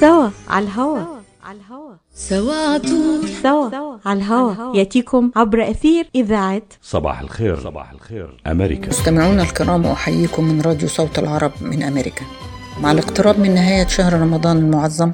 سوا 0.00 0.30
على 0.48 0.64
الهوا. 0.64 0.98
على 1.44 1.58
الهوا 1.58 1.94
سوا 2.14 2.54
عطول 2.54 3.28
سوا 3.42 3.98
على 4.06 4.18
الهوا. 4.18 4.76
يأتيكم 4.76 5.30
عبر 5.36 5.70
أثير 5.70 6.08
إذاعة 6.14 6.62
صباح 6.82 7.20
الخير. 7.20 7.60
صباح 7.60 7.92
الخير. 7.92 8.40
أمريكا. 8.46 8.88
مستمعونا 8.88 9.42
الكرام 9.42 9.86
أحييكم 9.86 10.44
من 10.44 10.60
راديو 10.60 10.88
صوت 10.88 11.18
العرب 11.18 11.52
من 11.60 11.82
أمريكا. 11.82 12.24
مع 12.80 12.92
الاقتراب 12.92 13.38
من 13.38 13.54
نهاية 13.54 13.86
شهر 13.86 14.12
رمضان 14.12 14.56
المعظم 14.56 15.12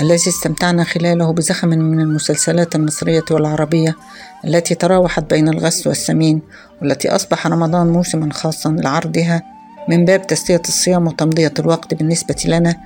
الذي 0.00 0.28
استمتعنا 0.28 0.84
خلاله 0.84 1.32
بزخم 1.32 1.68
من 1.68 2.00
المسلسلات 2.00 2.74
المصرية 2.74 3.24
والعربية 3.30 3.96
التي 4.44 4.74
تراوحت 4.74 5.30
بين 5.30 5.48
الغث 5.48 5.86
والسمين 5.86 6.42
والتي 6.82 7.08
أصبح 7.08 7.46
رمضان 7.46 7.86
موسما 7.86 8.32
خاصا 8.32 8.70
لعرضها 8.70 9.42
من 9.88 10.04
باب 10.04 10.26
تسلية 10.26 10.62
الصيام 10.68 11.06
وتمضية 11.06 11.54
الوقت 11.58 11.94
بالنسبة 11.94 12.36
لنا 12.46 12.76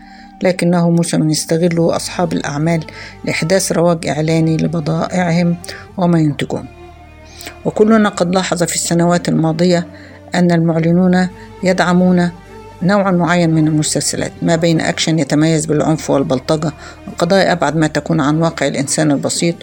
لكنه 0.42 0.90
موسم 0.90 1.30
يستغله 1.30 1.96
أصحاب 1.96 2.32
الأعمال 2.32 2.84
لإحداث 3.24 3.72
رواج 3.72 4.06
إعلاني 4.06 4.56
لبضائعهم 4.56 5.56
وما 5.96 6.20
ينتجون. 6.20 6.64
وكلنا 7.64 8.08
قد 8.08 8.34
لاحظ 8.34 8.62
في 8.62 8.74
السنوات 8.74 9.28
الماضية 9.28 9.86
أن 10.34 10.52
المعلنون 10.52 11.28
يدعمون 11.64 12.30
نوع 12.82 13.10
معين 13.10 13.50
من 13.50 13.68
المسلسلات 13.68 14.32
ما 14.42 14.56
بين 14.56 14.80
أكشن 14.80 15.18
يتميز 15.18 15.66
بالعنف 15.66 16.10
والبلطجة 16.10 16.72
وقضايا 17.08 17.52
أبعد 17.52 17.76
ما 17.76 17.86
تكون 17.86 18.20
عن 18.20 18.42
واقع 18.42 18.66
الإنسان 18.66 19.10
البسيط 19.10 19.54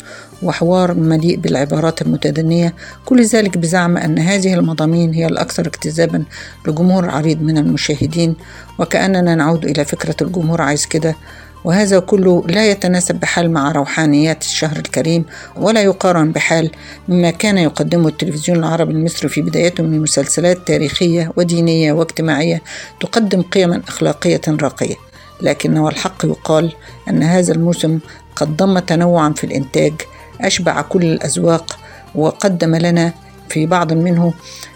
وحوار 0.43 0.93
مليء 0.93 1.37
بالعبارات 1.37 2.01
المتدنية 2.01 2.73
كل 3.05 3.23
ذلك 3.23 3.57
بزعم 3.57 3.97
أن 3.97 4.19
هذه 4.19 4.53
المضامين 4.53 5.13
هي 5.13 5.25
الأكثر 5.25 5.67
اجتذابا 5.67 6.23
لجمهور 6.67 7.09
عريض 7.09 7.41
من 7.41 7.57
المشاهدين 7.57 8.35
وكأننا 8.79 9.35
نعود 9.35 9.65
إلى 9.65 9.85
فكرة 9.85 10.15
الجمهور 10.21 10.61
عايز 10.61 10.85
كده 10.85 11.15
وهذا 11.63 11.99
كله 11.99 12.43
لا 12.47 12.71
يتناسب 12.71 13.15
بحال 13.15 13.51
مع 13.51 13.71
روحانيات 13.71 14.43
الشهر 14.43 14.77
الكريم 14.77 15.25
ولا 15.55 15.81
يقارن 15.81 16.31
بحال 16.31 16.71
مما 17.07 17.31
كان 17.31 17.57
يقدمه 17.57 18.07
التلفزيون 18.07 18.59
العربي 18.59 18.93
المصري 18.93 19.29
في 19.29 19.41
بدايته 19.41 19.83
من 19.83 20.01
مسلسلات 20.01 20.67
تاريخية 20.67 21.31
ودينية 21.37 21.93
واجتماعية 21.93 22.61
تقدم 22.99 23.41
قيما 23.41 23.81
أخلاقية 23.87 24.41
راقية. 24.47 24.95
لكنه 25.41 25.89
الحق 25.89 26.25
يقال 26.25 26.73
أن 27.09 27.23
هذا 27.23 27.53
الموسم 27.53 27.99
قد 28.35 28.57
ضم 28.57 28.79
تنوعا 28.79 29.29
في 29.29 29.43
الإنتاج 29.43 29.93
أشبع 30.41 30.81
كل 30.81 31.03
الأذواق 31.03 31.79
وقدم 32.15 32.75
لنا 32.75 33.13
في 33.49 33.65
بعض 33.65 33.93
منه 33.93 34.33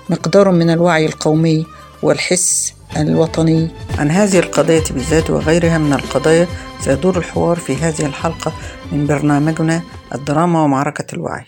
مقدار 0.09 0.51
من 0.51 0.69
الوعي 0.69 1.05
القومي 1.05 1.65
والحس 2.03 2.73
الوطني. 2.97 3.69
عن 3.97 4.11
هذه 4.11 4.39
القضية 4.39 4.83
بالذات 4.91 5.29
وغيرها 5.29 5.77
من 5.77 5.93
القضايا 5.93 6.47
سيدور 6.79 7.17
الحوار 7.17 7.57
في 7.57 7.75
هذه 7.75 8.05
الحلقة 8.05 8.53
من 8.91 9.07
برنامجنا 9.07 9.81
الدراما 10.15 10.63
ومعركة 10.63 11.05
الوعي. 11.13 11.45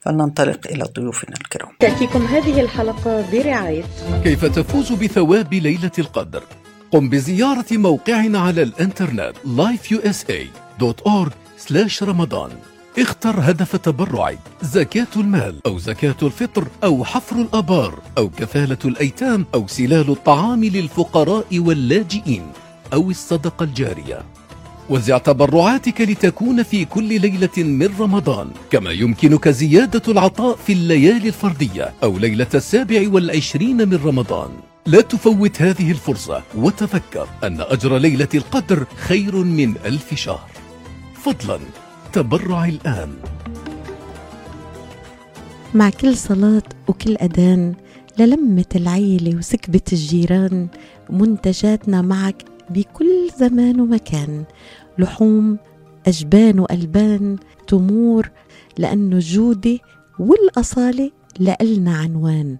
فلننطلق 0.00 0.66
إلى 0.66 0.84
ضيوفنا 0.96 1.34
الكرام. 1.40 1.70
تأتيكم 1.80 2.26
هذه 2.26 2.60
الحلقة 2.60 3.24
برعاية. 3.32 3.84
كيف 4.24 4.44
تفوز 4.44 4.92
بثواب 4.92 5.54
ليلة 5.54 5.90
القدر؟ 5.98 6.42
قم 6.92 7.08
بزيارة 7.08 7.64
موقعنا 7.72 8.38
على 8.38 8.62
الإنترنت 8.62 9.32
lifeusa.org 9.46 11.32
رمضان 12.02 12.50
اختر 12.98 13.40
هدف 13.40 13.76
تبرعك 13.76 14.38
زكاة 14.62 15.06
المال 15.16 15.60
أو 15.66 15.78
زكاة 15.78 16.16
الفطر 16.22 16.68
أو 16.84 17.04
حفر 17.04 17.36
الآبار 17.36 17.98
أو 18.18 18.28
كفالة 18.28 18.78
الأيتام 18.84 19.46
أو 19.54 19.66
سلال 19.66 20.10
الطعام 20.10 20.64
للفقراء 20.64 21.58
واللاجئين 21.58 22.42
أو 22.92 23.10
الصدقة 23.10 23.64
الجارية. 23.64 24.22
وزع 24.90 25.18
تبرعاتك 25.18 26.00
لتكون 26.00 26.62
في 26.62 26.84
كل 26.84 27.20
ليلة 27.20 27.56
من 27.56 27.94
رمضان 28.00 28.50
كما 28.70 28.90
يمكنك 28.90 29.48
زيادة 29.48 30.02
العطاء 30.08 30.56
في 30.56 30.72
الليالي 30.72 31.28
الفردية 31.28 31.94
أو 32.02 32.18
ليلة 32.18 32.46
السابع 32.54 33.08
والعشرين 33.08 33.88
من 33.88 34.00
رمضان. 34.04 34.48
لا 34.86 35.00
تفوت 35.00 35.62
هذه 35.62 35.90
الفرصة 35.90 36.42
وتذكر 36.54 37.28
أن 37.44 37.60
أجر 37.60 37.98
ليلة 37.98 38.28
القدر 38.34 38.86
خير 38.96 39.36
من 39.36 39.74
ألف 39.84 40.14
شهر. 40.14 40.50
فضلا. 41.22 41.58
تبرع 42.16 42.64
الآن. 42.64 43.12
مع 45.74 45.90
كل 45.90 46.16
صلاة 46.16 46.62
وكل 46.88 47.16
أذان 47.16 47.74
للمة 48.18 48.64
العيلة 48.76 49.38
وسكبة 49.38 49.80
الجيران 49.92 50.68
منتجاتنا 51.10 52.02
معك 52.02 52.44
بكل 52.70 53.30
زمان 53.38 53.80
ومكان. 53.80 54.44
لحوم 54.98 55.58
أجبان 56.06 56.60
وألبان 56.60 57.36
تمور 57.66 58.30
لأنه 58.78 59.16
الجودة 59.16 59.78
والأصالة 60.18 61.10
لألنا 61.38 61.96
عنوان. 61.96 62.56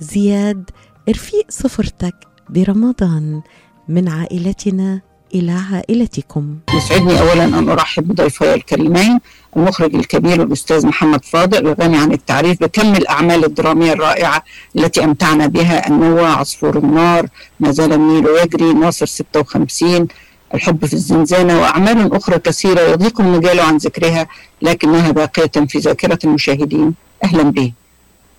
زياد 0.00 0.70
رفيق 1.08 1.50
سفرتك 1.50 2.14
برمضان. 2.48 3.42
من 3.88 4.08
عائلتنا 4.08 5.00
إلى 5.34 5.52
عائلتكم. 5.72 6.56
يسعدني 6.74 7.20
أولا 7.20 7.44
أن 7.44 7.68
أرحب 7.68 8.08
بضيفي 8.08 8.54
الكريمين 8.54 9.20
المخرج 9.56 9.94
الكبير 9.94 10.42
الأستاذ 10.42 10.86
محمد 10.86 11.24
فاضل 11.24 11.58
الغني 11.58 11.96
عن 11.98 12.12
التعريف 12.12 12.60
بكم 12.62 12.94
الأعمال 12.94 13.44
الدرامية 13.44 13.92
الرائعة 13.92 14.42
التي 14.76 15.04
أمتعنا 15.04 15.46
بها 15.46 15.88
النوى 15.88 16.26
عصفور 16.26 16.78
النار 16.78 17.26
ما 17.60 17.70
زال 17.70 17.92
النيل 17.92 18.26
يجري 18.44 18.72
ناصر 18.72 19.06
56 19.06 20.08
الحب 20.54 20.86
في 20.86 20.94
الزنزانة 20.94 21.60
وأعمال 21.60 22.14
أخرى 22.14 22.38
كثيرة 22.38 22.80
يضيق 22.80 23.20
المجال 23.20 23.60
عن 23.60 23.76
ذكرها 23.76 24.26
لكنها 24.62 25.10
باقية 25.10 25.66
في 25.68 25.78
ذاكرة 25.78 26.18
المشاهدين. 26.24 26.94
أهلا 27.24 27.42
به 27.42 27.72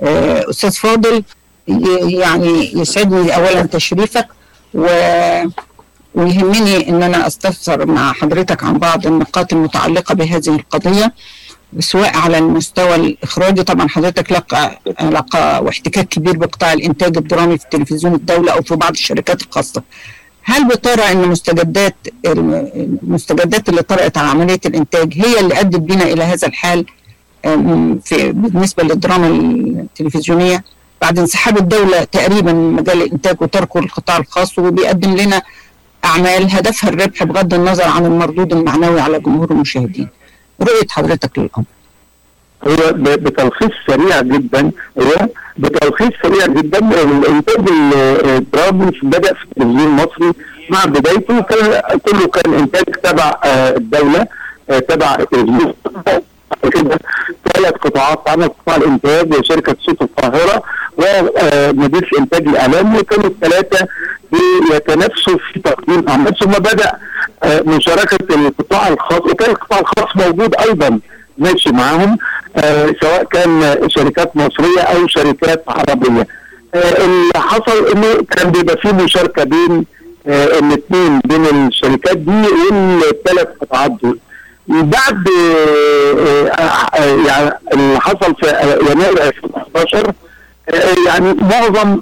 آه، 0.02 0.50
أستاذ 0.50 0.72
فاضل 0.72 1.24
يعني 2.22 2.74
يسعدني 2.76 3.36
أولا 3.36 3.62
تشريفك 3.62 4.28
و 4.74 4.88
ويهمني 6.16 6.90
ان 6.90 7.04
أنا 7.04 7.28
أستفسر 7.28 7.86
مع 7.86 8.14
حضرتك 8.14 8.64
عن 8.64 8.78
بعض 8.78 9.08
النقاط 9.08 9.54
المتعلقة 9.54 10.16
بهذه 10.16 10.50
القضية 10.50 11.14
سواء 11.80 12.18
على 12.18 12.38
المستوى 12.38 12.96
الإخراجي. 12.96 13.64
طبعا 13.64 13.88
حضرتك 13.88 14.32
لك 14.32 14.78
علاقه 15.00 15.62
واحتكاك 15.62 16.08
كبير 16.08 16.38
بقطاع 16.38 16.74
الإنتاج 16.74 17.18
الدرامي 17.18 17.58
في 17.58 17.66
تلفزيون 17.72 18.14
الدولة 18.14 18.52
أو 18.52 18.62
في 18.62 18.76
بعض 18.76 18.92
الشركات 18.92 19.42
الخاصة. 19.42 19.82
هل 20.44 20.68
بترى 20.68 21.12
إن 21.12 21.28
مستجدات 21.28 21.96
المستجدات 22.26 23.70
اللي 23.70 23.82
طرأت 23.82 24.18
على 24.18 24.28
عملية 24.28 24.60
الإنتاج 24.66 25.14
هي 25.18 25.40
اللي 25.40 25.60
أدت 25.60 25.76
بنا 25.76 26.04
إلى 26.04 26.24
هذا 26.24 26.48
الحال 26.48 26.86
في 28.04 28.32
بالنسبة 28.32 28.84
للدراما 28.84 29.28
التلفزيونية؟ 29.28 30.64
بعد 31.02 31.20
انسحاب 31.20 31.58
الدولة 31.58 32.04
تقريبا 32.04 32.54
من 32.54 32.72
مجال 32.74 33.02
الإنتاج 33.02 33.42
وتركه 33.42 33.80
للقطاع 33.80 34.18
الخاص 34.18 34.60
وبيقدم 34.60 35.16
لنا 35.18 35.42
أعمال 36.06 36.52
هدفها 36.52 36.90
الربح 36.90 37.24
بغض 37.24 37.54
النظر 37.54 37.84
عن 37.84 38.06
المردود 38.06 38.54
المعنوي 38.54 39.02
على 39.02 39.20
جمهور 39.20 39.52
المشاهدين. 39.52 40.08
رؤية 40.62 40.88
حضرتك 40.90 41.40
للأمر. 41.40 41.66
هو 42.68 42.94
بتلخيص 42.94 43.70
سريع 43.88 44.22
جدا 44.22 44.72
هو 45.02 45.28
بتلخيص 45.58 46.10
سريع 46.24 46.46
جدا 46.48 46.80
الانتاج 46.80 47.70
ال- 47.70 48.26
الدرامي 48.30 48.92
بدأ 49.04 49.34
في 49.34 49.44
التلفزيون 49.44 49.80
المصري 49.88 50.32
مع 50.70 50.86
بدايته. 50.86 51.42
كان 51.42 51.82
كله 52.06 52.28
كان 52.28 52.54
إنتاج 52.54 52.84
تبع 52.84 53.36
آه، 53.46 53.76
الدولة 53.78 54.26
آه، 54.70 54.80
تبع 54.80 55.16
التلفزيون 55.16 55.74
ثلاث 57.54 57.74
قطاعات 57.74 58.30
عمل 58.30 58.48
قطاع 58.48 58.76
الإنتاج 58.76 59.34
وشركة 59.34 59.76
صوت 59.86 60.02
القاهرة 60.02 60.64
ومدير 60.98 62.10
إنتاج 62.20 62.48
الإعلام 62.48 62.96
وكانوا 62.96 63.26
الثلاثة 63.30 63.88
بيتنافسوا 64.32 65.38
في 65.54 65.60
تقديم 65.60 66.10
أعمال 66.10 66.38
ثم 66.40 66.52
بدأ 66.52 66.92
آه، 67.44 67.62
مشاركة 67.62 68.36
القطاع 68.36 68.88
الخاص 68.88 69.20
وكان 69.22 69.50
القطاع 69.52 69.80
الخاص 69.80 70.16
موجود 70.16 70.56
أيضا 70.56 71.00
ماشي 71.38 71.70
معاهم 71.72 72.18
آه، 72.58 72.96
سواء 73.02 73.24
كان 73.24 73.78
شركات 73.88 74.36
مصرية 74.36 74.82
أو 74.82 75.08
شركات 75.08 75.64
عربية. 75.68 76.28
آه، 76.76 77.06
اللي 77.06 77.32
حصل 77.36 77.88
إنه 77.88 78.24
كان 78.32 78.52
بيبقى 78.52 78.78
في 78.78 78.92
مشاركة 78.94 79.44
بين 79.44 79.86
الاثنين 80.28 81.20
بين 81.20 81.46
الشركات 81.68 82.18
دي 82.18 82.42
والثلاث 82.72 83.48
قطاعات 83.62 83.92
دول. 84.04 84.20
بعد 84.68 85.28
يعني 87.28 87.52
اللي 87.74 88.00
حصل 88.02 88.36
في 88.42 88.48
يناير 88.92 89.24
2011 89.28 90.14
آه، 90.70 90.96
يعني 91.08 91.34
معظم 91.34 92.02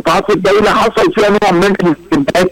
قطاعات 0.00 0.30
الدولة 0.30 0.70
حصل 0.70 1.12
فيها 1.12 1.28
نوع 1.28 1.50
من 1.52 1.64
الاستنتاج؟ 1.82 2.46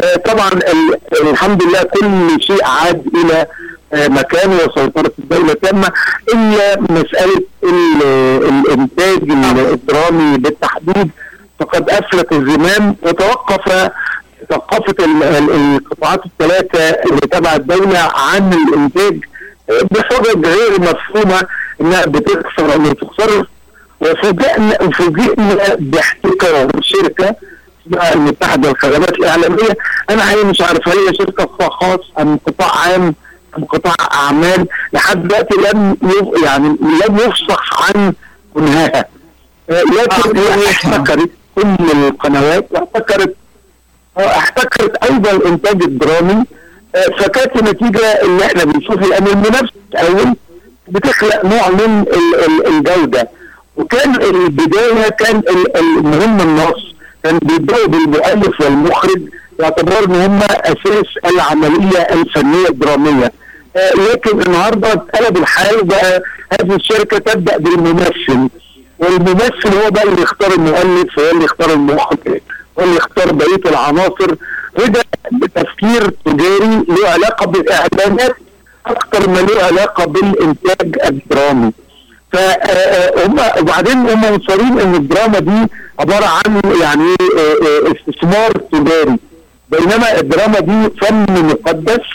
آه، 0.00 0.16
طبعا 0.16 0.48
ال- 0.52 0.98
الحمد 1.30 1.62
لله 1.62 1.82
كل 1.82 2.42
شيء 2.42 2.64
عاد 2.64 3.02
إلى 3.14 3.46
آه، 3.92 4.08
مكانه 4.08 4.54
وسيطرة 4.56 5.12
الدولة 5.18 5.52
تامة. 5.52 5.92
إلا 6.34 6.80
مسألة 6.80 7.42
ال- 7.64 8.02
الإنتاج 8.48 9.18
الدرامي 9.72 10.38
بالتحديد 10.38 11.10
فقد 11.60 11.90
أفلت 11.90 12.32
الزمام 12.32 12.96
وتوقف 13.02 13.90
ال- 15.22 15.50
القطاعات 15.76 16.20
الثلاثة 16.26 16.80
اللي 16.90 17.20
تبع 17.20 17.54
الدولة 17.54 17.98
عن 18.14 18.52
الإنتاج 18.52 19.20
آه، 19.70 19.80
بحجج 19.90 20.46
غير 20.46 20.80
مفهومة 20.80 21.42
إنها 21.80 22.04
بتخسر 22.06 22.72
أو 22.74 22.78
ما 22.78 22.90
بتخسرش 24.00 24.24
وفوجئنا 24.24 24.82
وفوجئنا 24.82 25.74
باحتكار 25.78 26.70
شركه 26.80 27.34
اسمها 27.86 28.14
المتحدة 28.14 28.68
للخدمات 28.68 29.10
الإعلامية. 29.12 29.76
أنا 30.10 30.22
حقيقي 30.24 30.44
مش 30.44 30.60
عارف 30.60 30.88
هل 30.88 30.98
هي 30.98 31.14
شركة 31.14 31.68
خاص 31.68 32.00
أم 32.20 32.38
قطاع 32.46 32.76
عام 32.78 33.14
أم 33.58 33.64
قطاع 33.64 33.94
أعمال. 34.14 34.66
لحد 34.92 35.28
دلوقتي 35.28 35.54
لم 35.56 35.96
يعني 36.44 36.68
لم 37.08 37.16
يفصح 37.16 37.82
عن 37.96 38.12
كنهاها 38.54 39.04
آه، 39.70 39.82
لكن 39.82 40.38
هي 40.38 40.70
احتكرت 40.70 41.30
كل 41.54 41.76
القنوات 41.92 42.66
واحتكرت 42.70 43.34
آه، 44.18 44.20
احتكرت 44.38 44.96
أيضا 45.04 45.30
الانتاج 45.30 45.82
الدرامي. 45.82 46.44
آه، 46.94 47.06
فكانت 47.18 47.56
النتيجة 47.56 48.22
اللي 48.22 48.46
إحنا 48.46 48.64
بنشوفها 48.64 49.18
ان 49.18 49.26
المنافسة 49.26 49.72
الأول 49.94 50.34
بتخلق 50.88 51.44
نوع 51.44 51.68
من 51.68 52.00
ال- 52.00 52.44
ال- 52.44 52.66
الجودة. 52.66 53.28
وكان 53.78 54.14
البداية 54.22 55.08
كان 55.08 55.36
ال- 55.38 55.76
المهم 55.76 56.40
النص. 56.40 56.94
كان 57.24 57.38
بيبدأوا 57.38 57.86
بالمؤلف 57.86 58.60
والمخرج 58.60 59.20
باعتبار 59.58 60.04
إن 60.04 60.14
هم 60.14 60.40
أساس 60.42 61.06
العملية 61.32 61.98
الفنية 61.98 62.68
الدرامية. 62.68 63.32
آه، 63.76 63.92
لكن 64.12 64.42
النهارده 64.42 64.92
اتقلب 64.92 65.36
الحال 65.36 65.84
بقى 65.84 66.22
هذه 66.52 66.74
الشركة 66.74 67.18
تبدأ 67.18 67.56
بالممثل. 67.56 68.48
والممثل 68.98 69.68
هو 69.84 69.90
بقى 69.90 70.02
اللي 70.04 70.22
يختار 70.22 70.52
المؤلف 70.52 71.18
هو 71.18 71.30
اللي 71.32 71.44
يختار 71.44 71.72
المخرج 71.72 72.40
هو 72.78 72.84
اللي 72.84 72.96
يختار 72.96 73.32
بقية 73.32 73.60
العناصر. 73.70 74.34
وده 74.78 75.02
تفكير 75.54 76.10
تجاري 76.24 76.84
له 76.88 77.08
علاقة 77.08 77.46
بالإعلانات 77.46 78.36
أكثر 78.86 79.28
ما 79.30 79.38
له 79.38 79.62
علاقة 79.62 80.04
بالإنتاج 80.04 80.98
الدرامي. 81.06 81.72
فهم 82.32 83.36
وبعدين 83.60 83.96
هم 84.08 84.20
مصرين 84.36 84.80
إن 84.80 84.94
الدراما 84.94 85.38
دي 85.38 85.66
عبارة 86.00 86.26
عن 86.26 86.60
يعني 86.80 87.12
آه، 87.38 87.38
آه، 87.38 87.92
استثمار 87.92 88.50
تجاري. 88.52 89.16
بينما 89.70 90.20
الدراما 90.20 90.60
دي 90.60 90.90
فن 91.00 91.26
مقدس 91.46 92.06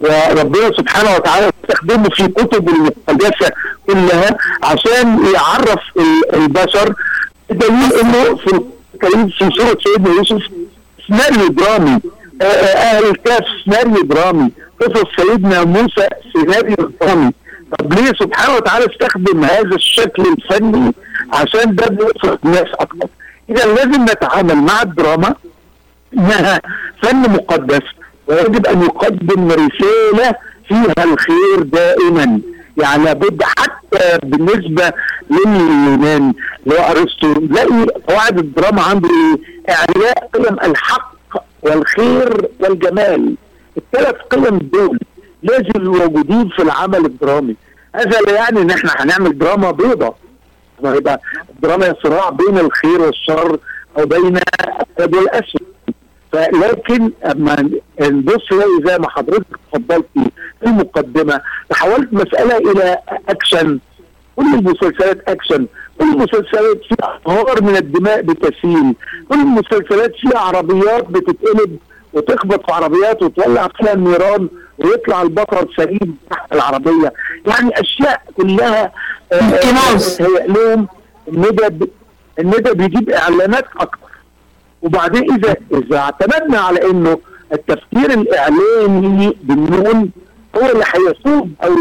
وربنا 0.00 0.72
سبحانه 0.76 1.14
وتعالى 1.16 1.50
استخدمه 1.64 2.08
في 2.08 2.28
كتب 2.28 2.68
المقدسة 2.68 3.50
كلها 3.86 4.36
عشان 4.62 5.26
يعرف 5.34 5.80
ال- 5.96 6.34
البشر 6.34 6.94
بدليل 7.50 7.92
إنه 8.02 8.36
في 8.36 8.60
الكريم 8.94 9.28
في 9.28 9.50
سورة 9.56 9.78
سيدنا 9.86 10.14
يوسف 10.14 10.42
سيناريو 11.06 11.48
درامي. 11.48 12.00
آه، 12.42 12.44
آه، 12.44 12.76
أهل 12.76 13.04
الكهف 13.04 13.44
سيناريو 13.64 14.02
درامي. 14.02 14.50
قصص 14.80 15.04
سيدنا 15.20 15.64
موسى 15.64 16.08
سيناريو 16.32 16.76
درامي. 17.00 17.32
طب 17.78 17.92
ليه 17.92 18.12
سبحانه 18.20 18.56
وتعالى 18.56 18.86
استخدم 18.86 19.44
هذا 19.44 19.74
الشكل 19.76 20.22
الفني 20.22 20.92
عشان 21.32 21.74
ده 21.74 21.86
بيوصل 21.86 22.38
الناس 22.44 22.66
أكتر 22.74 23.08
إذا 23.50 23.66
لازم 23.74 24.02
نتعامل 24.02 24.54
مع 24.56 24.82
الدراما 24.82 25.34
إنها 26.18 26.60
فن 27.02 27.16
مقدس 27.30 27.82
ويجب 28.26 28.66
أن 28.66 28.82
يقدم 28.82 29.48
رسالة 29.50 30.34
فيها 30.68 31.04
الخير 31.04 31.62
دائما 31.62 32.40
يعني 32.82 33.04
لابد 33.04 33.42
حتى 33.42 34.18
بالنسبة 34.22 34.92
لليونان 35.30 36.32
اللي 36.66 36.78
هو 36.78 36.82
ارسطو 36.90 37.32
نلاقي 37.40 37.86
قواعد 38.08 38.38
الدراما 38.38 38.82
عنده 38.82 39.08
إيه؟ 39.08 39.74
إعلاء 39.74 40.28
قيم 40.34 40.56
الحق 40.70 41.12
والخير 41.62 42.48
والجمال 42.60 43.34
الثلاث 43.76 44.14
قيم 44.30 44.58
دول 44.58 44.98
لازم 45.42 45.84
موجودين 45.84 46.48
في 46.48 46.62
العمل 46.62 47.06
الدرامي. 47.06 47.56
هذا 47.94 48.20
لا 48.20 48.32
يعني 48.32 48.62
إن 48.62 48.70
إحنا 48.70 48.90
هنعمل 48.96 49.38
دراما 49.38 49.70
بيضة 49.70 50.14
ما 50.82 50.94
يبقى 50.94 51.20
الدراما 51.50 51.94
صراع 52.02 52.30
بين 52.30 52.58
الخير 52.58 53.00
والشر 53.00 53.58
أو 53.98 54.06
بين 54.06 54.36
الابيض 54.36 55.14
والأسود. 55.16 55.62
فلكن 56.32 57.10
أما 57.30 57.70
نبص 58.00 58.48
زي 58.86 58.98
ما 58.98 59.10
حضرتك 59.10 59.46
اتفضلتي 59.74 60.30
في 60.60 60.66
المقدمة 60.66 61.40
تحولت 61.70 62.12
مسألة 62.12 62.56
إلى 62.72 62.98
أكشن. 63.28 63.78
كل 64.36 64.54
المسلسلات 64.54 65.28
أكشن. 65.28 65.66
كل 66.00 66.04
المسلسلات 66.12 66.80
فيها 66.88 67.20
انهار 67.28 67.62
من 67.62 67.76
الدماء 67.76 68.20
بتسيل. 68.22 68.94
كل 69.28 69.34
المسلسلات 69.40 70.12
فيها 70.20 70.38
عربيات 70.38 71.04
بتتقلب 71.10 71.78
وتخبط 72.12 72.66
في 72.66 72.72
عربيات 72.72 73.22
وتولع 73.22 73.68
فيها 73.78 73.92
النيران 73.92 74.48
ويطلع 74.78 75.22
البطل 75.22 75.68
سليم 75.76 76.18
تحت 76.30 76.52
العربية 76.52 77.12
يعني 77.46 77.80
أشياء 77.80 78.22
كلها. 78.36 78.92
هي 80.20 80.46
لهم 80.46 80.88
الندى 81.28 81.90
الندى 82.38 82.72
بيجيب 82.74 83.10
إعلانات 83.10 83.64
أكتر 83.80 84.08
وبعدين 84.82 85.32
إذا 85.32 85.56
إذا 85.72 85.98
اعتمدنا 85.98 86.60
على 86.60 86.90
إنه 86.90 87.18
التفكير 87.52 88.10
الإعلامي 88.12 89.36
بالنون 89.42 90.10
هو 90.56 90.70
اللي 90.70 90.84
هيسوق 90.94 91.48
أو 91.64 91.76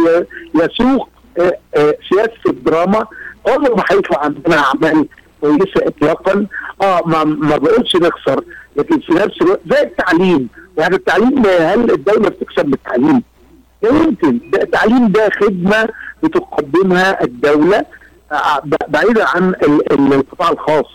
يسوق 0.56 1.10
آه، 1.40 1.58
آه، 1.76 1.96
سياسة 2.10 2.32
الدراما 2.48 3.06
عمره 3.48 3.76
ما 3.76 3.84
هيطلع 3.92 4.20
عندنا 4.20 4.58
أعمال 4.58 5.08
كويسه 5.42 5.88
اطلاقا. 5.88 6.46
آه 6.82 7.02
ما, 7.06 7.24
ما 7.24 7.58
بقولش 7.58 7.96
نخسر 7.96 8.44
لكن 8.76 9.00
في 9.00 9.14
نفس 9.14 9.42
الوقت 9.42 9.60
زي 9.72 9.82
التعليم. 9.82 10.48
يعني 10.78 10.96
التعليم 10.96 11.46
هل 11.46 11.92
الدولة 11.92 12.30
بتكسب 12.30 12.66
بالتعليم؟ 12.66 13.24
لا 13.84 13.90
يمكن. 13.90 14.40
ده 14.54 14.62
التعليم 14.62 15.08
ده 15.08 15.30
خدمة 15.42 15.90
بتقدمها 16.24 17.24
الدولة 17.24 17.86
آه، 18.32 18.62
بعيدا 18.88 19.26
عن 19.30 19.50
ال- 19.50 19.94
ال- 19.94 20.14
القطاع 20.14 20.50
الخاص. 20.52 20.86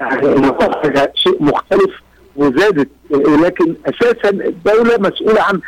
يعني 0.00 0.26
القطاع 0.28 1.12
شيء 1.14 1.42
مختلف 1.42 1.90
وزادت. 2.36 2.88
لكن 3.44 3.74
أساسا 3.86 4.30
الدولة 4.30 4.96
مسؤولة 4.98 5.42
عن 5.42 5.60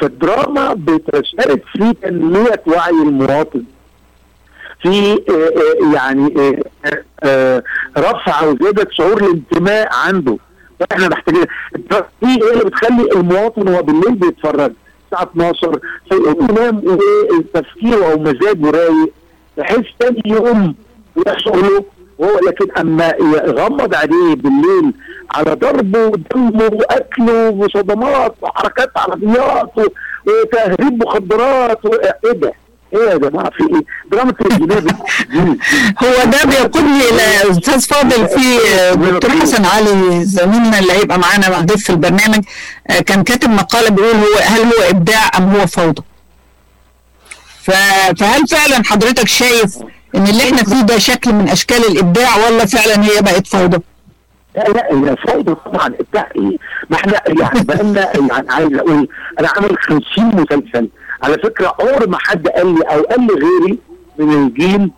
فالدراما 0.00 0.74
بتشترك 0.74 1.62
في 1.72 1.92
تنمية 2.02 2.62
وعي 2.66 2.90
المواطن. 2.90 3.62
في 4.86 5.12
آه، 5.12 5.32
آه، 5.32 5.94
يعني 5.94 6.34
آه، 7.24 7.62
رفع 7.98 8.44
وزيادة 8.44 8.86
شعور 8.90 9.22
الانتماء 9.22 9.88
عنده 9.92 10.36
وإحنا 10.80 11.08
محتاجين 11.08 11.44
دي 12.22 12.28
هي 12.28 12.52
اللي 12.52 12.64
بتخلي 12.64 13.08
المواطن 13.16 13.68
وهو 13.68 13.82
بالليل 13.82 14.14
بيتفرج 14.14 14.72
الساعة 15.04 15.22
12 15.22 15.80
فيقوم 16.10 16.46
ينام 16.50 16.82
وتفكيره 17.38 18.12
أو 18.12 18.18
مزاجه 18.18 18.70
رايق 18.70 19.12
بحيث 19.58 19.86
تاني 19.98 20.22
يوم 20.26 20.74
يحصل 21.26 21.62
له 21.62 21.84
وهو 22.18 22.38
لكن 22.48 22.66
أما 22.80 23.12
يغمض 23.20 23.94
عليه 23.94 24.34
بالليل 24.34 24.92
على 25.34 25.54
ضربه 25.54 26.06
ودمه 26.06 26.70
وأكله 26.72 27.48
وصدمات 27.50 28.34
وحركات 28.42 28.90
عربيات 28.96 29.72
وتهريب 30.26 31.04
مخدرات 31.04 31.78
إيه 32.24 32.32
ده؟ 32.32 32.52
إيه 32.96 33.10
يا 33.10 33.16
جماعة 33.16 33.50
في 33.50 33.62
إيه؟ 33.74 33.82
دراما 34.10 34.32
الجنيه 34.40 34.92
هو 36.04 36.24
ده 36.30 36.44
بيقودني 36.44 37.00
إلى 37.10 37.50
أستاذ 37.50 37.80
فاضل 37.80 38.28
في 38.28 38.58
دكتور 39.12 39.30
حسن 39.30 39.64
علي 39.64 40.24
زميلنا 40.24 40.78
اللي 40.78 40.92
هيبقى 40.92 41.18
معانا 41.18 41.60
ضيف 41.60 41.84
في 41.84 41.90
البرنامج 41.90 42.44
آه، 42.90 43.00
كان 43.00 43.22
كاتب 43.24 43.50
مقالة 43.50 43.88
بيقول 43.90 44.14
هو 44.16 44.38
هل 44.42 44.60
هو 44.60 44.90
إبداع 44.90 45.30
أم 45.38 45.56
هو 45.56 45.66
فوضى؟ 45.66 46.02
فهل 47.64 48.46
فعلا 48.50 48.84
حضرتك 48.84 49.28
شايف 49.28 49.76
إن 50.14 50.26
اللي 50.26 50.42
إحنا 50.44 50.56
فيه 50.64 50.80
ده 50.80 50.98
شكل 50.98 51.32
من 51.32 51.48
أشكال 51.48 51.76
الإبداع 51.86 52.36
ولا 52.36 52.66
فعلا 52.66 53.04
هي 53.04 53.22
بقت 53.22 53.46
فوضى؟ 53.46 53.78
لا 54.56 54.62
لا 54.62 54.86
هي 54.92 55.16
فوضى 55.28 55.54
طبعا 55.66 55.86
إبداع 56.00 56.28
إيه؟ 56.36 56.56
ما 56.90 56.96
إحنا 56.96 57.12
يعني 57.28 57.60
بقالنا 57.64 58.00
يعني 58.16 58.50
عايز 58.50 58.74
أقول 58.74 59.08
أنا 59.40 59.48
عامل 59.56 59.76
50 59.80 60.02
مسلسل 60.18 60.88
على 61.22 61.34
فكرة 61.38 61.74
عمر 61.80 62.08
ما 62.08 62.18
حد 62.18 62.48
قال 62.48 62.74
لي 62.74 62.80
أو 62.82 63.02
قال 63.02 63.20
لي 63.20 63.34
غيري 63.34 63.78
من 64.18 64.46
الجيل 64.46 64.90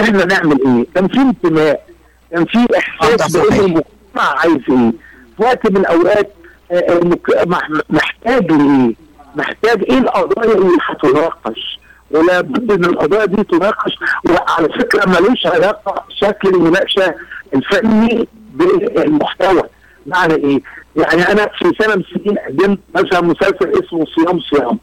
إحنا 0.00 0.24
نعمل 0.24 0.58
إيه؟ 0.66 0.86
كان 0.94 1.08
في 1.08 1.18
انتماء 1.20 1.86
كان 2.30 2.44
في 2.44 2.58
آه، 2.58 2.78
احساس 2.78 3.32
بان 3.36 3.42
صحيح. 3.44 3.58
المجتمع 3.58 4.38
عايز 4.38 4.52
إيه؟ 4.70 4.92
في 5.36 5.42
وقت 5.42 5.70
من 5.70 5.76
الأوقات 5.76 6.32
آه، 6.72 7.00
مح- 7.46 7.68
محتاج 7.90 8.52
لإيه؟ 8.52 8.94
محتاج 9.36 9.84
إيه 9.90 9.98
القضايا 9.98 10.54
اللي 10.54 10.78
هتناقش؟ 10.88 11.78
ولا 12.10 12.40
بد 12.40 12.72
إن 12.72 12.84
القضايا 12.84 13.24
دي 13.24 13.44
تناقش 13.44 13.92
وعلى 14.30 14.68
فكرة 14.68 15.08
ملوش 15.08 15.46
علاقة 15.46 16.04
شكل 16.08 16.48
المناقشة 16.48 17.14
الفني 17.54 18.28
بالمحتوى 18.54 19.62
معنى 20.06 20.34
إيه؟ 20.34 20.60
يعني 20.96 21.22
أنا 21.32 21.48
في 21.58 21.72
سنة 21.82 21.94
من 21.96 22.00
السنين 22.02 22.38
قدمت 22.38 22.78
مثلا 22.94 23.20
مسلسل 23.20 23.72
اسمه 23.84 24.04
صيام 24.16 24.40
صيام 24.40 24.78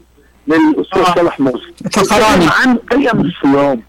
للأستاذ. 0.48 1.04
صالح 1.04 1.40
موسى 1.40 1.66
فخراني. 1.92 2.38
بيتكلم 2.38 2.50
عن 2.52 2.76
قيم 2.76 3.20
الصيام 3.20 3.82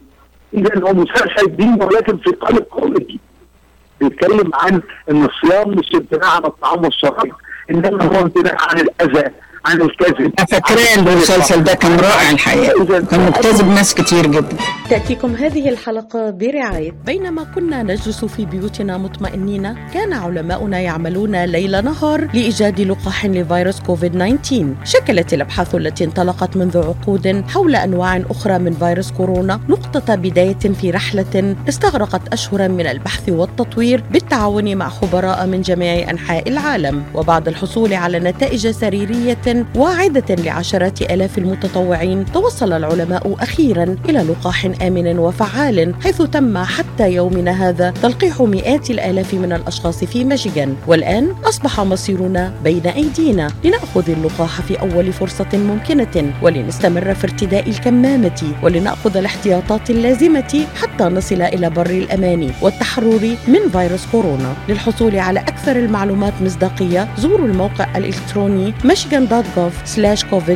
اذا 0.54 0.84
هو 0.84 0.94
مسلسل 0.94 1.56
ديني 1.56 1.86
ولكن 1.86 2.18
في 2.18 2.30
قالب 2.32 2.60
كوميدي 2.64 3.20
بيتكلم 4.02 4.52
عن 4.54 4.82
إن 5.12 5.26
الصيام 5.26 5.70
مش 5.70 5.90
امتناع 5.96 6.30
عن 6.36 6.46
الطعام 6.46 6.84
والشراب 6.84 7.32
إنما 7.72 8.04
هو 8.04 8.22
امتناع 8.22 8.56
عن 8.60 8.80
الأذى 8.80 9.32
عن 9.66 9.82
الكذب 9.82 10.32
فاكراه 10.50 10.96
المسلسل 10.98 11.64
ده 11.64 11.74
كان 11.74 11.98
رائع 12.00 12.32
الحقيقة. 12.32 13.00
كان 13.02 13.26
مجتذب 13.26 13.68
ناس 13.68 13.94
كتير 13.96 14.28
جدا. 14.28 14.58
تأتيكم 14.90 15.36
هذه 15.36 15.70
الحلقة 15.70 16.30
برعاية. 16.30 16.92
بينما 17.06 17.44
كنا 17.44 17.84
نجلس 17.84 18.26
في 18.26 18.46
بيوتنا 18.46 18.98
مطمئنين 18.98 19.76
كان 19.94 20.14
علماؤنا 20.14 20.80
يعملون 20.80 21.44
ليل 21.46 21.86
نهار 21.86 22.28
لإيجاد 22.34 22.82
لقاح 22.82 23.26
لفيروس 23.26 23.80
كوفيد 23.80 24.12
19 24.42 24.74
شكلت 24.84 25.34
الأبحاث 25.34 25.76
التي 25.76 26.04
انطلقت 26.04 26.58
منذ 26.58 26.78
عقود 26.78 27.44
حول 27.50 27.76
أنواع 27.76 28.22
أخرى 28.30 28.58
من 28.60 28.74
فيروس 28.74 29.12
كورونا 29.12 29.60
نقطة 29.70 30.16
بداية 30.16 30.58
في 30.82 30.92
رحلة 30.92 31.56
استغرقت 31.70 32.22
أشهرا 32.34 32.68
من 32.68 32.88
البحث 32.88 33.30
والتطوير 33.30 34.04
بالتعاون 34.12 34.76
مع 34.76 34.90
خبراء 34.90 35.46
من 35.46 35.62
جميع 35.62 36.10
أنحاء 36.10 36.50
العالم. 36.50 37.04
وبعد 37.14 37.48
الحصول 37.48 37.94
على 37.94 38.20
نتائج 38.20 38.68
واعدة 39.76 40.36
لعشرات 40.36 41.02
آلاف 41.02 41.38
المتطوعين 41.38 42.26
توصل 42.26 42.74
العلماء 42.74 43.36
أخيرا 43.40 43.96
إلى 44.10 44.20
لقاح 44.20 44.66
آمن 44.82 45.20
وفعال 45.20 45.94
حيث 46.04 46.22
تم 46.22 46.58
حتى 46.58 47.14
يومنا 47.14 47.70
هذا 47.70 47.92
تلقيح 47.92 48.42
مئات 48.42 48.90
الآلاف 48.92 49.34
من 49.34 49.54
الأشخاص 49.54 50.04
في 50.04 50.24
ميشيغان 50.24 50.76
والآن 50.88 51.32
أصبح 51.46 51.82
مصيرنا 51.82 52.54
بين 52.64 52.88
أيدينا 52.88 53.52
لنأخذ 53.64 54.10
اللقاح 54.10 54.62
في 54.62 54.80
أول 54.80 55.14
فرصة 55.14 55.50
ممكنة 55.54 56.34
ولنستمر 56.42 57.14
في 57.14 57.24
ارتداء 57.24 57.70
الكمامة 57.70 58.54
ولنأخذ 58.64 59.18
الاحتياطات 59.18 59.90
اللازمة 59.90 60.66
حتى 60.82 61.04
نصل 61.04 61.42
إلى 61.42 61.70
بر 61.70 61.90
الأمان 61.90 62.52
والتحرر 62.62 63.36
من 63.48 63.70
فيروس 63.72 64.06
كورونا. 64.12 64.54
للحصول 64.70 65.20
على 65.20 65.40
أكثر 65.40 65.76
المعلومات 65.76 66.34
مصداقية 66.42 67.08
زوروا 67.18 67.48
الموقع 67.48 67.98
الإلكتروني 67.98 68.74
michigan.gov/covid 68.84 69.37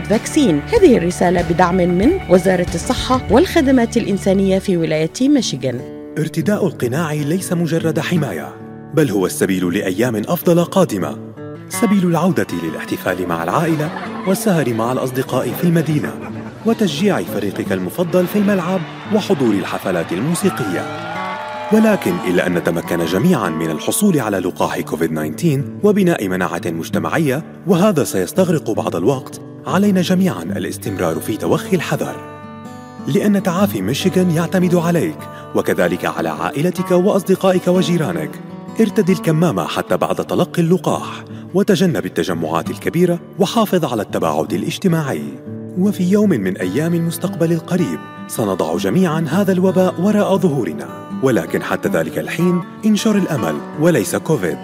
vaccine. 0.10 0.74
هذه 0.74 0.98
الرسالة 0.98 1.42
بدعم 1.42 1.76
من 1.76 2.12
وزارة 2.30 2.68
الصحة 2.76 3.22
والخدمات 3.30 3.98
الإنسانية 3.98 4.60
في 4.60 4.78
ولاية 4.78 5.12
ميشيغان. 5.22 5.80
ارتداء 6.18 6.68
القناع 6.68 7.14
ليس 7.14 7.54
مجرد 7.54 8.00
حماية 8.00 8.56
بل 8.94 9.10
هو 9.10 9.26
السبيل 9.26 9.74
لأيام 9.74 10.16
أفضل 10.16 10.64
قادمة. 10.64 11.18
سبيل 11.70 12.06
العودة 12.08 12.48
للاحتفال 12.64 13.28
مع 13.28 13.44
العائلة 13.44 13.90
والسهر 14.28 14.74
مع 14.74 14.92
الأصدقاء 14.92 15.52
في 15.52 15.64
المدينة 15.64 16.14
وتشجيع 16.66 17.22
فريقك 17.22 17.72
المفضل 17.72 18.28
في 18.28 18.36
الملعب 18.36 18.82
وحضور 19.14 19.54
الحفلات 19.54 20.12
الموسيقية. 20.12 21.12
ولكن 21.74 22.16
إلى 22.28 22.48
أن 22.48 22.54
نتمكن 22.54 23.06
جميعا 23.06 23.50
من 23.50 23.72
الحصول 23.72 24.20
على 24.20 24.40
لقاح 24.40 24.80
كوفيد 24.80 25.36
19 25.36 25.64
وبناء 25.84 26.28
مناعة 26.28 26.62
مجتمعية 26.66 27.44
وهذا 27.68 28.04
سيستغرق 28.04 28.72
بعض 28.72 28.96
الوقت 28.96 29.42
علينا 29.66 30.02
جميعا 30.02 30.44
الاستمرار 30.44 31.20
في 31.20 31.38
توخي 31.38 31.76
الحذر. 31.76 32.16
لأن 33.08 33.44
تعافي 33.44 33.82
ميشيغان 33.82 34.32
يعتمد 34.32 34.76
عليك 34.76 35.18
وكذلك 35.56 36.06
على 36.06 36.30
عائلتك 36.30 36.92
وأصدقائك 36.92 37.68
وجيرانك. 37.68 38.32
ارتدي 38.80 39.12
الكمامة 39.12 39.68
حتى 39.68 39.98
بعد 39.98 40.16
تلقي 40.16 40.62
اللقاح 40.62 41.24
وتجنب 41.54 42.06
التجمعات 42.06 42.70
الكبيرة 42.70 43.20
وحافظ 43.40 43.86
على 43.86 44.02
التباعد 44.02 44.54
الاجتماعي. 44.54 45.24
وفي 45.78 46.04
يوم 46.04 46.30
من 46.30 46.58
أيام 46.58 46.94
المستقبل 46.94 47.52
القريب 47.52 48.00
سنضع 48.28 48.78
جميعا 48.78 49.26
هذا 49.30 49.52
الوباء 49.52 50.02
وراء 50.02 50.38
ظهورنا. 50.38 50.88
ولكن 51.24 51.64
حتى 51.64 51.90
ذلك 51.90 52.18
الحين 52.18 52.62
انشر 52.86 53.16
الأمل 53.16 53.56
وليس 53.80 54.16
كوفيد. 54.16 54.58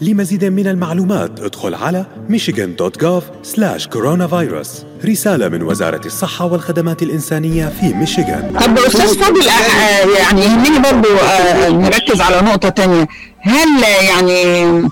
لمزيد 0.00 0.44
من 0.44 0.66
المعلومات 0.66 1.40
ادخل 1.40 1.74
على 1.74 2.06
michigan.gov/coronavirus 2.28 4.68
رسالة 5.04 5.48
من 5.48 5.62
وزارة 5.62 6.06
الصحة 6.06 6.44
والخدمات 6.44 7.02
الإنسانية 7.02 7.66
في 7.66 7.94
ميشيغان. 7.94 8.52
طب 8.60 8.78
أستاذ 8.78 9.18
فاضل 9.18 9.48
آه، 9.48 9.52
آه، 9.52 10.18
يعني 10.18 10.40
يهمني 10.40 10.78
برضو 10.78 11.08
آه، 11.08 11.68
نركز 11.68 12.20
على 12.20 12.40
نقطة 12.40 12.68
تانية. 12.68 13.08
هل 13.40 13.82
يعني 14.08 14.82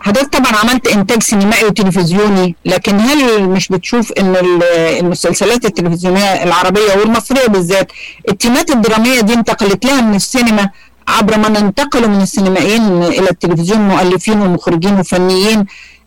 حضرتك 0.00 0.32
طبعا 0.38 0.52
عملت 0.56 0.86
إنتاج 0.86 1.22
سينمائي 1.22 1.64
وتلفزيوني 1.66 2.56
لكن 2.64 2.98
هل 3.00 3.42
مش 3.48 3.68
بتشوف 3.68 4.12
إن 4.12 4.36
ال- 4.36 4.62
المسلسلات 5.00 5.64
التلفزيونية 5.64 6.42
العربية 6.42 6.92
والمصرية 6.96 7.46
بالذات 7.46 7.92
التيمات 8.28 8.70
الدرامية 8.70 9.20
دي 9.20 9.34
انتقلت 9.34 9.84
لها 9.84 10.00
من 10.00 10.14
السينما 10.14 10.70
عبر 11.08 11.38
من 11.38 11.56
انتقلوا 11.56 12.08
من 12.08 12.20
السينمائيين 12.20 13.02
إلى 13.02 13.30
التلفزيون 13.30 13.80
مؤلفين 13.80 14.40
ومخرجين 14.40 15.00
وفنيين؟ 15.00 15.66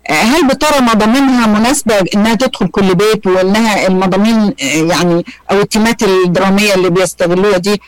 هل 0.10 0.48
بترى 0.48 0.82
مضامينها 0.82 1.48
مناسبة 1.48 1.96
إنها 2.16 2.36
تدخل 2.36 2.68
كل 2.68 2.96
بيت 2.96 3.28
وإنها 3.28 3.88
المضامين 3.88 4.54
يعني 4.62 5.26
أو 5.52 5.60
التيمات 5.62 6.04
الدرامية 6.04 6.74
اللي 6.74 6.90
بيستغلوها 6.90 7.58
دي 7.58 7.82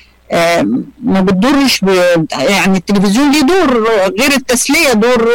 ما 1.03 1.21
بتضرش 1.21 1.79
ب... 1.81 1.89
يعني 2.31 2.77
التلفزيون 2.77 3.31
ليه 3.31 3.41
دور 3.41 3.83
غير 4.19 4.31
التسلية 4.31 4.93
دور 4.93 5.31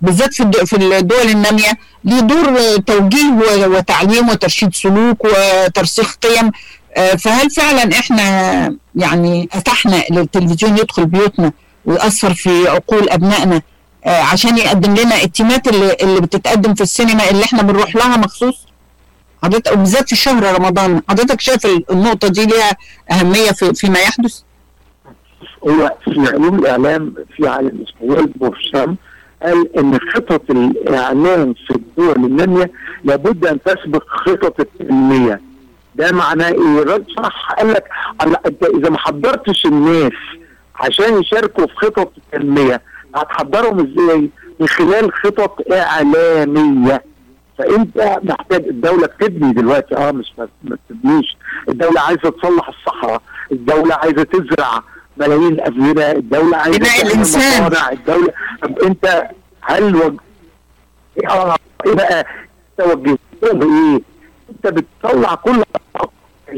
بالذات 0.00 0.34
في 0.34 0.66
في 0.66 0.76
الدول 0.76 1.28
النامية 1.30 1.72
ليه 2.04 2.20
دور 2.20 2.76
توجيه 2.86 3.66
وتعليم 3.66 4.28
وترشيد 4.28 4.74
سلوك 4.74 5.24
وترسيخ 5.24 6.14
قيم. 6.16 6.50
آه، 6.96 7.14
فهل 7.14 7.50
فعلا 7.50 7.98
إحنا 7.98 8.76
يعني 8.94 9.48
اتحنا 9.52 10.02
للتلفزيون 10.10 10.78
يدخل 10.78 11.06
بيوتنا 11.06 11.52
ويأثر 11.84 12.34
في 12.34 12.68
عقول 12.68 13.08
أبنائنا 13.10 13.62
آه، 14.04 14.22
عشان 14.22 14.58
يقدم 14.58 14.94
لنا 14.94 15.22
التيمات 15.22 15.68
اللي, 15.68 15.96
اللي 16.02 16.20
بتتقدم 16.20 16.74
في 16.74 16.80
السينما 16.80 17.30
اللي 17.30 17.44
إحنا 17.44 17.62
بنروح 17.62 17.96
لها 17.96 18.16
مخصوص؟ 18.16 18.54
حضرتك 19.46 19.72
وبالذات 19.72 20.08
في 20.08 20.16
شهر 20.16 20.54
رمضان 20.58 21.02
حضرتك 21.08 21.40
شايف 21.40 21.66
النقطة 21.90 22.28
دي 22.28 22.46
ليها 22.46 22.70
أهمية 23.10 23.50
في 23.52 23.74
فيما 23.74 23.98
يحدث؟ 23.98 24.40
هو 25.68 25.94
في 26.04 26.20
علوم 26.32 26.58
الإعلام 26.58 27.14
في 27.36 27.48
عالم 27.48 27.84
اسمه 27.88 28.10
ويلد 28.16 28.32
بورشام 28.36 28.96
قال 29.42 29.78
إن 29.78 29.98
خطط 30.14 30.50
الإعلام 30.50 31.54
في 31.66 31.70
الدول 31.76 32.14
النامية 32.24 32.70
لابد 33.04 33.46
أن 33.46 33.58
تسبق 33.62 34.02
خطط 34.08 34.60
التنمية 34.60 35.40
ده 35.94 36.12
معناه 36.12 36.48
إيه؟ 36.48 36.82
الراجل 36.82 37.04
صح 37.16 37.52
قال 37.58 37.72
لك 37.72 37.84
أنت 38.46 38.64
إذا 38.64 38.90
ما 38.90 38.98
حضرتش 38.98 39.66
الناس 39.66 40.12
عشان 40.76 41.20
يشاركوا 41.20 41.66
في 41.66 41.74
خطط 41.76 42.12
التنمية 42.16 42.82
هتحضرهم 43.14 43.78
إزاي؟ 43.80 44.30
من 44.60 44.68
خلال 44.68 45.12
خطط 45.12 45.72
إعلامية 45.72 47.02
فأنت 47.58 48.18
محتاج 48.22 48.64
الدولة 48.68 49.06
بتبني 49.06 49.52
دلوقتي. 49.52 49.96
آه 49.96 50.10
مش 50.12 50.32
ما 50.38 50.48
بتبنيش 50.90 51.36
الدولة 51.68 52.00
عايزة 52.00 52.30
تصلح 52.30 52.68
الصحراء. 52.68 53.22
الدولة 53.52 53.94
عايزة 53.94 54.22
تزرع 54.22 54.82
ملايين 55.16 55.46
الافئده 55.52 56.12
الدولة 56.12 56.56
عايزة 56.56 56.78
بناء. 56.78 57.16
مصانع 57.18 57.90
الدولة 57.92 58.32
طب 58.62 58.78
أنت 58.78 59.28
هل 59.60 59.96
وج... 59.96 60.14
آه 61.30 61.56
إيه 61.86 61.94
بقى؟ 61.94 62.26
توجهتهم 62.78 63.18
بايه؟ 63.58 64.00
أنت 64.50 64.66
بتطلع 64.66 65.34
كل 65.34 65.62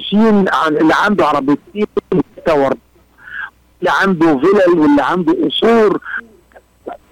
20 0.08 0.48
عن 0.48 0.76
اللي 0.76 0.94
عنده 0.94 1.26
عربيتين 1.26 1.86
اللي 3.80 3.90
عنده 3.90 4.38
فيلل 4.38 4.78
واللي 4.78 5.02
عنده 5.02 5.36
قصور. 5.44 5.98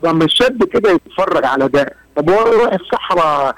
لما 0.03 0.25
الشاب 0.25 0.65
كده 0.65 0.91
يتفرج 0.91 1.45
على 1.45 1.69
ده. 1.69 1.95
طب 2.17 2.31
هو 2.31 2.53
يروح 2.53 2.73
الصحراء 2.75 3.55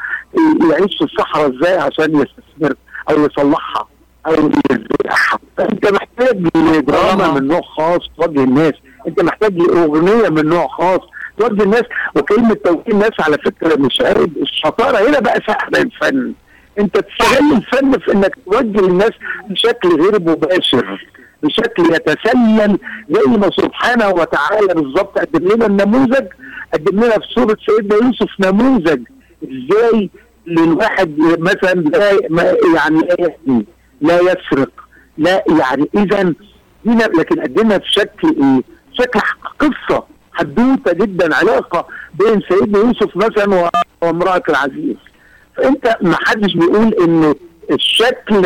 يعيش 0.71 0.97
في 0.99 1.05
الصحراء 1.05 1.57
إزاي 1.57 1.79
عشان 1.79 2.05
يستثمر 2.17 2.75
أو 3.11 3.25
يصلحها 3.27 3.89
أو 4.27 4.33
يزرعها 4.71 5.39
أنت 5.61 5.93
محتاج 5.93 6.47
لدراما 6.57 7.33
من 7.33 7.47
نوع 7.47 7.61
خاص 7.61 8.01
توجه 8.21 8.45
الناس. 8.45 8.73
أنت 9.09 9.23
محتاج 9.23 9.59
لاغنيه 9.59 10.29
من 10.29 10.47
نوع 10.47 10.69
خاص 10.69 11.01
توجه 11.39 11.63
الناس. 11.63 11.83
وكلمة 12.17 12.55
توجيه 12.55 12.93
الناس 12.93 13.11
على 13.21 13.39
فكرة 13.39 13.77
مش 13.77 14.01
عيب 14.01 14.37
الشطاره 14.43 15.09
هنا 15.09 15.19
بقى 15.21 15.41
سحب 15.49 15.77
الفن. 15.77 16.33
أنت 16.79 16.99
تستغل 16.99 17.53
الفن 17.57 17.99
في 17.99 18.13
إنك 18.13 18.39
توجه 18.47 18.87
الناس 18.87 19.11
بشكل 19.51 19.89
غير 20.03 20.21
مباشر. 20.21 21.07
بشكل 21.43 21.83
يتسلل 21.95 22.79
زي 23.11 23.37
ما 23.37 23.51
سبحانه 23.57 24.09
وتعالى 24.09 24.75
بالظبط 24.75 25.19
قدم 25.19 25.49
لنا 25.53 25.67
النموذج 25.67 26.27
قدم 26.75 26.97
لنا 27.05 27.11
في 27.19 27.27
سورة 27.35 27.57
سيدنا 27.67 27.97
يوسف 28.07 28.31
نموذج 28.41 29.01
إزاي 29.45 30.11
للواحد 30.47 31.15
مثلا 31.39 31.81
لا 31.81 32.11
يعني 32.75 32.99
لا 33.01 33.17
يهدي 33.19 33.67
لا 34.01 34.21
يسرق 34.21 34.71
لا 35.19 35.45
يعني 35.61 35.89
اذا 35.97 36.35
لكن 36.85 37.41
قدمها 37.41 37.77
بشكل 37.77 38.29
إيه؟ 38.43 38.63
شكل 38.93 39.21
قصة 39.59 40.05
حدوته 40.33 40.93
جدا 40.93 41.35
علاقة 41.37 41.87
بين 42.15 42.41
سيدنا 42.49 42.79
يوسف 42.79 43.17
مثلا 43.17 43.71
وامرأة 44.03 44.43
العزيز 44.49 44.97
فأنت 45.57 45.97
ما 46.03 46.17
حدش 46.27 46.55
بيقول 46.55 46.95
إنه 46.95 47.35
الشكل 47.71 48.43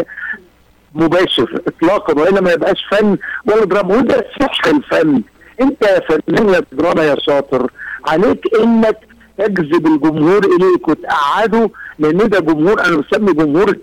مباشر 0.95 1.63
اطلاقا 1.67 2.21
والا 2.21 2.41
ما 2.41 2.53
يبقاش 2.53 2.85
فن. 2.91 3.19
ولا 3.47 3.65
دراما 3.65 3.97
وده 3.97 4.27
سحر 4.41 4.71
الفن. 4.71 5.23
أنت 5.61 5.83
يا 5.83 6.01
فنان 6.01 6.49
يا 6.49 6.63
دراما 6.73 7.05
يا 7.05 7.17
شاطر. 7.21 7.71
عليك 8.07 8.41
إنك 8.61 8.99
تجذب 9.39 9.87
الجمهور 9.87 10.45
إليك 10.45 10.89
وتقعده 10.89 11.71
لأن 11.99 12.19
ده 12.19 12.41
جمهور 12.41 12.81
أنا 12.85 12.97
بسمي 12.97 13.33
جمهور 13.33 13.77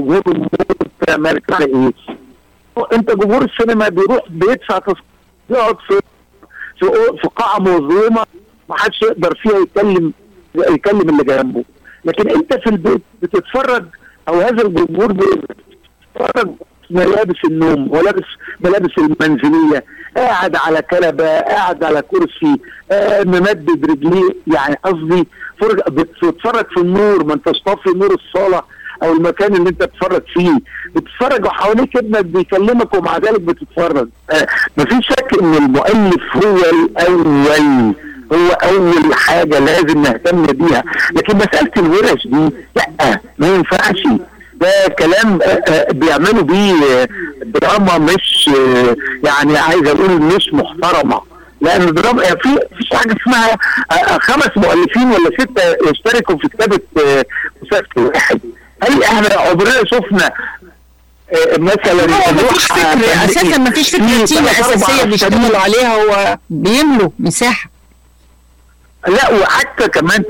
جمهور 0.00 0.22
على 1.52 1.64
إيه؟ 1.66 1.92
أنت 2.92 3.10
جمهور 3.10 3.44
السينما 3.44 3.88
بيروح 3.88 4.22
بيدفع 4.30 4.78
تذكره 4.78 5.02
يقعد 5.50 5.76
في 5.88 6.00
في 7.22 7.28
قاعة 7.36 7.58
مظلمه 7.58 8.24
ما 8.68 8.76
حدش 8.78 9.02
يقدر 9.02 9.34
فيها 9.42 9.58
يتكلم 9.58 10.12
يكلم 10.54 11.00
اللي 11.00 11.24
جنبه. 11.24 11.64
لكن 12.04 12.30
أنت 12.30 12.54
في 12.54 12.66
البيت 12.66 13.02
بتتفرج 13.22 13.84
أو 14.28 14.34
هذا 14.40 14.62
الجمهور 14.62 15.12
بيتفرج 15.12 15.56
ملابس 16.90 17.36
النوم 17.44 17.90
ولابس 17.92 18.24
ملابس 18.60 18.90
المنزلية 18.98 19.84
قاعد 20.16 20.56
على 20.56 20.82
كنبة 20.82 21.38
قاعد 21.40 21.84
على 21.84 22.02
كرسي 22.02 22.60
آه 22.92 23.22
ممدد 23.24 23.90
رجليه 23.90 24.30
يعني 24.46 24.76
قصدي 24.84 25.26
فرج 25.60 25.80
بتتفرج 25.88 26.64
في 26.74 26.80
النور 26.80 27.24
ما 27.24 27.34
انتش 27.34 27.62
طافي 27.66 27.90
نور 27.90 28.14
الصالة 28.14 28.62
أو 29.02 29.12
المكان 29.12 29.54
اللي 29.54 29.68
انت 29.70 29.82
بتتفرج 29.82 30.22
فيه. 30.34 30.58
بتتفرج 30.94 31.44
وحواليك 31.46 31.96
ابنك 31.96 32.24
بيكلمك 32.24 32.94
ومع 32.94 33.16
ذلك 33.18 33.40
بتتفرج. 33.40 34.08
آه 34.30 34.46
مفيش 34.78 35.06
شك 35.08 35.42
إن 35.42 35.54
المؤلف 35.54 36.36
هو 36.36 36.56
الأول 36.72 37.94
هو 38.32 38.48
أول 38.48 39.14
حاجة 39.14 39.58
لازم 39.58 40.02
نهتم 40.02 40.42
بيها. 40.46 40.82
لكن 41.16 41.36
مسألة 41.36 41.70
الورش 41.76 42.26
دي 42.26 42.50
لأ 42.76 43.20
ما 43.38 43.54
ينفعش. 43.54 44.02
ده 44.60 44.88
كلام 44.98 45.38
آه، 45.42 45.46
آه، 45.46 45.92
بيعملوا 45.92 46.42
بيه 46.42 46.74
آه، 46.74 47.08
دراما 47.44 47.98
مش 47.98 48.50
يعني 49.24 49.58
عايز 49.58 49.86
أقول 49.86 50.10
مش 50.22 50.48
محترمة. 50.52 51.20
لأن 51.60 51.94
دراما 51.94 52.22
يعني 52.22 52.38
في 52.40 52.48
في 52.90 52.96
حاجة 52.96 53.16
اسمها 53.22 53.56
خمس 54.18 54.50
مؤلفين 54.56 55.06
ولا 55.10 55.30
ستة 55.40 55.90
يشتركوا 55.90 56.36
في 56.38 56.48
كتابة 56.48 56.80
مسلسل 57.62 57.86
واحد. 58.14 58.40
هل 58.82 59.02
إحنا 59.02 59.28
عمرنا 59.40 59.84
شفنا 59.84 60.30
مثلا 61.58 62.02
هو 62.16 62.32
مفيش 62.32 62.70
لوحة 62.70 62.94
فكر 62.94 62.98
فنية 62.98 63.24
أساسا 63.24 63.58
مفيش 63.58 63.90
فكره 63.90 64.06
في 64.06 64.24
تيمه 64.24 64.50
أساسية 64.50 65.04
بيشتغلوا. 65.04 65.58
عليها 65.58 65.94
هو 66.02 66.38
بيملوا 66.50 67.10
مساحة. 67.18 67.70
لا 69.08 69.30
وحتى 69.40 69.88
كمان 69.88 70.24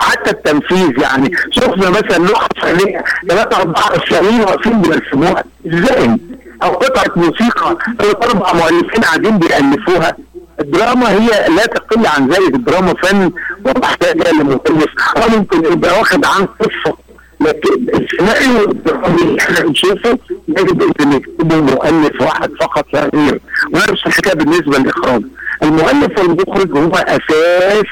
حتى 0.00 0.30
التنفيذ 0.30 0.98
يعني. 0.98 1.36
شفنا 1.50 1.90
مثلا 1.90 2.26
لوحة 2.26 2.48
فنيه 2.62 3.04
ثلاثة 3.28 3.56
أربعة 3.56 3.96
أسرائيل 3.96 4.40
واقفين 4.40 4.82
بيرسموها. 4.82 5.44
إزاي؟ 5.66 6.16
أو 6.62 6.70
قطعة 6.70 7.10
موسيقى 7.16 7.76
ثلاث 7.98 8.16
أربع 8.22 8.52
مؤلفين 8.52 9.02
قاعدين 9.02 9.38
بيألفوها. 9.38 10.16
الدراما 10.60 11.10
هي 11.10 11.48
لا 11.56 11.66
تقل 11.66 12.06
عن 12.06 12.28
ذلك 12.28 12.54
الدراما 12.54 12.94
فن 13.02 13.32
ومحتاجة 13.64 14.30
لمؤلف. 14.32 14.90
أو 15.16 15.38
ممكن 15.38 15.72
يبقى 15.72 15.98
واخد 15.98 16.24
عن 16.24 16.46
قصة. 16.46 16.96
لكن 17.40 17.86
السيناريو 17.94 18.70
اللي 19.06 19.40
إحنا 19.40 19.60
بنشوفه 19.60 20.18
يجب 20.48 20.92
ان 21.00 21.12
يكتبه 21.12 21.56
مؤلف 21.56 22.20
واحد 22.20 22.50
فقط 22.60 22.86
لا 22.92 23.10
غير 23.14 23.40
ونفس 23.72 24.06
الحكاية 24.06 24.34
بالنسبة 24.34 24.78
للاخراج 24.78 25.22
المؤلف 25.62 26.18
والمخرج 26.18 26.78
هو 26.78 26.92
أساس 26.94 27.84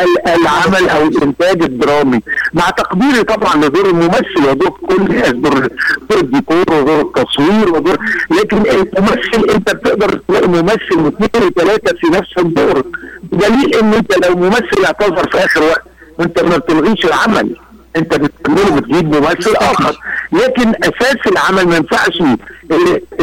ال- 0.00 0.28
العمل 0.28 0.88
أو 0.88 1.02
الإنتاج 1.08 1.62
الدرامي. 1.62 2.20
مع 2.54 2.70
تقديري 2.70 3.22
طبعا 3.22 3.56
لدور 3.56 3.86
الممثل 3.90 4.48
ودور 4.50 4.70
كل 4.70 4.96
الناس 4.96 5.30
دور 5.30 5.70
الديكور 6.16 6.64
ودور 6.72 7.00
التصوير 7.00 7.72
ودور 7.74 7.96
لكن 8.30 8.56
الممثل 8.58 9.50
انت 9.54 9.70
بتقدر 9.74 10.20
تلاقي 10.28 10.48
ممثل 10.48 10.98
واثنين 10.98 11.46
وثلاثه 11.48 11.96
في 12.00 12.06
نفس 12.06 12.30
الدور 12.38 12.82
بدليل 13.22 13.74
إن 13.74 13.94
أنت 13.94 14.26
لو 14.26 14.36
ممثل 14.36 14.84
اعتذر 14.86 15.28
في 15.30 15.38
آخر 15.44 15.62
وقت 15.62 15.82
وانت 16.18 16.42
ما 16.42 16.56
بتلغيش 16.56 17.04
العمل. 17.04 17.56
انت 17.96 18.14
بتكمله 18.14 18.76
بتجيب 18.76 19.14
ممثل 19.16 19.56
آخر. 19.56 19.98
لكن 20.32 20.72
أساس 20.84 21.16
العمل 21.26 21.68
ما 21.68 21.76
ينفعش 21.76 22.20
ان 22.20 22.36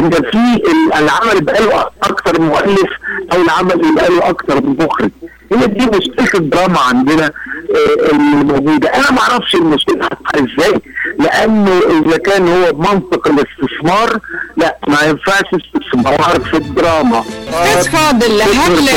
في 0.09 0.57
ال- 0.57 0.93
العمل 0.95 1.37
يبقى 1.37 1.61
له 1.63 1.81
أكتر 2.03 2.41
مؤلف 2.41 2.89
أو 3.33 3.41
العمل 3.41 3.85
يبقى 3.85 4.09
له 4.09 4.29
أكتر 4.29 4.55
من 4.63 4.75
مخرج. 4.85 5.09
هي 5.51 5.67
دي 5.67 5.85
مشكلة 5.85 6.29
الدراما 6.39 6.79
عندنا 6.79 7.25
آه، 7.25 8.11
الموجوده 8.11 8.89
أنا 8.95 9.11
ما 9.11 9.19
أعرفش 9.21 9.55
المشكلة 9.55 10.05
هتبقى 10.05 10.39
إزاي 10.53 10.81
لأنه 11.19 11.81
إذا 12.05 12.17
كان 12.17 12.47
هو 12.47 12.73
بمنطق 12.73 13.27
الاستثمار 13.27 14.19
لا 14.57 14.77
ما 14.87 15.01
ينفعش 15.01 15.43
استثمار. 15.53 16.39
في 16.39 16.57
الدراما. 16.57 17.23
أستاذ 17.53 17.91
فاضل 17.91 18.41
هل 18.41 18.89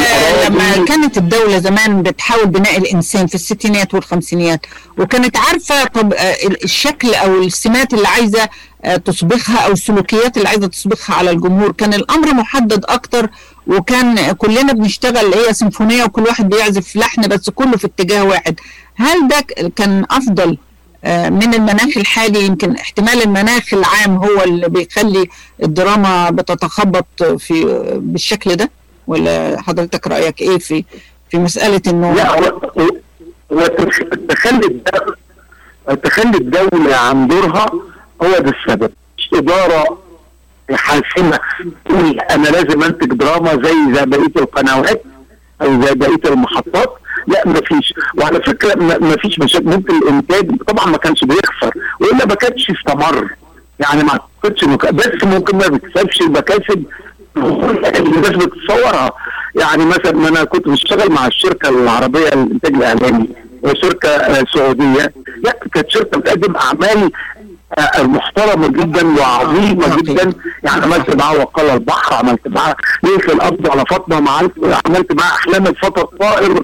لما 0.47 0.85
كانت 0.89 1.19
الدولة 1.19 1.59
زمان 1.59 2.03
بتحاول 2.03 2.47
بناء 2.47 2.79
الإنسان 2.79 3.27
في 3.27 3.35
الستينات 3.35 3.95
والخمسينيات 3.95 4.67
وكانت 4.99 5.37
عارفة 5.37 5.85
طب 5.85 6.13
آه، 6.13 6.35
الشكل 6.65 7.15
أو 7.15 7.43
السمات 7.43 7.95
اللي 7.95 8.09
عايزة 8.09 8.49
آه، 8.85 8.97
تصبغها 8.97 9.59
أو 9.67 9.73
السلوكيات 9.73 10.37
اللي 10.37 10.49
عايزة 10.49 10.67
تصبغها 10.67 11.15
على 11.19 11.31
الجمهور 11.31 11.73
كان 11.73 11.95
الأمر 11.95 12.35
محدد 12.35 12.85
أكتر 12.89 13.29
وكان 13.67 14.33
كلنا 14.33 14.73
بنشتغل 14.73 15.35
هي 15.35 15.53
سيمفونية 15.53 16.05
وكل 16.05 16.23
واحد 16.23 16.49
بيعزف 16.49 16.97
لحن 16.97 17.29
بس 17.29 17.51
كله 17.51 17.77
في 17.77 17.87
اتجاه 17.87 18.25
واحد. 18.25 18.61
هل 18.97 19.29
ده 19.29 19.69
كان 19.77 20.05
أفضل 20.11 20.59
آه، 21.05 21.29
من 21.29 21.55
المناخ 21.55 21.97
الحالي 21.97 22.47
يمكن 22.47 22.77
احتمال 22.77 23.23
المناخ 23.23 23.75
العام 23.75 24.17
هو 24.17 24.43
اللي 24.45 24.69
بيخلي 24.69 25.29
الدراما 25.63 26.31
بتتخبط 26.31 27.23
في 27.39 27.65
بالشكل 28.03 28.57
ده؟ 28.57 28.71
ولا 29.07 29.63
حضرتك 29.63 30.07
رأيك 30.07 30.41
إيه 30.41 30.59
في 30.59 30.85
في 31.31 31.39
مسألة 31.39 31.81
إنه 31.87 32.15
لا 32.15 32.31
هو 32.39 32.61
هو 33.53 33.67
تخ- 33.67 34.03
تخلي 34.29 34.67
الدولة 34.67 35.15
تخلي 36.05 36.37
الدولة 36.39 36.97
عن 36.97 37.29
دورها 37.29 37.67
هو 38.23 38.39
ده 38.39 38.53
السبب. 38.61 38.91
مش 39.19 39.29
حاسمة 40.73 41.39
تقول 41.85 42.21
أنا 42.21 42.49
لازم 42.49 42.83
أنتج 42.83 43.07
دراما 43.13 43.51
زي 43.65 43.95
زي 43.95 44.07
بقية 44.07 44.33
القنوات 44.43 45.03
أو 45.63 45.83
زي 45.83 45.95
بقية 45.95 46.21
المحطات. 46.33 46.99
لا 47.27 47.43
مفيش 47.47 47.95
وعلى 48.19 48.43
فكرة 48.43 48.75
م- 48.75 49.05
مفيش 49.13 49.39
مشاكل. 49.39 49.65
ممكن 49.65 49.97
الإنتاج 49.97 50.57
طبعا 50.63 50.87
ما 50.87 50.97
كانش 50.99 51.25
بيخسر 51.25 51.73
وإلا 52.01 52.27
ما 52.27 52.35
كانش 52.35 52.71
استمر. 52.71 53.29
يعني 53.81 54.03
ما 54.05 54.11
أعتقدش 54.11 54.65
إنه 54.65 54.77
ك- 54.77 54.95
بس 54.95 55.25
ممكن 55.25 55.57
ما 55.59 55.69
بيكسبش 55.69 56.21
المكاسب. 56.21 56.85
الناس 57.37 58.31
بتتصورها 58.31 59.13
يعني 59.55 59.85
مثلا 59.85 60.13
ما 60.13 60.29
أنا 60.29 60.45
كنت 60.45 60.69
بشتغل 60.69 61.13
مع 61.13 61.27
الشركة 61.27 61.69
العربية 61.69 62.29
للإنتاج 62.35 62.75
الإعلامي 62.75 63.29
شركة 63.83 64.45
سعودية. 64.55 65.13
لا 65.45 65.59
كانت 65.75 65.91
شركة 65.91 66.19
بتقدم 66.21 66.57
أعمال 66.57 67.11
محترمه 67.99 68.69
جدا 68.69 69.21
وعظيمة 69.21 69.97
جدا. 69.97 70.33
يعني 70.63 70.83
عملت 70.83 71.17
معاه 71.17 71.39
وقال 71.39 71.71
البحر 71.71 72.15
عملت 72.15 72.49
معاه 72.49 72.77
ليس 73.03 73.25
القبض 73.29 73.71
على 73.71 73.85
فاطمة 73.91 74.31
عملت 74.31 74.53
عملت 74.87 75.13
معاه 75.13 75.33
أحلام 75.35 75.67
الفتى 75.67 76.01
الطائر. 76.01 76.63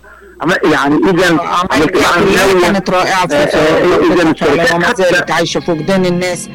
يعني 0.64 0.96
اذا 1.10 1.38
عملت 1.42 1.96
معاه 1.96 2.18
النوة. 2.18 2.62
كانت 2.62 2.90
رائعة 2.90 3.26
في 3.26 3.34
آه، 3.34 3.36
آه، 3.36 4.14
اذا 4.14 4.30
الشركات 4.30 4.84
حتى 4.84 5.02
في 5.60 5.70
وجدان 5.70 6.06
الناس. 6.06 6.48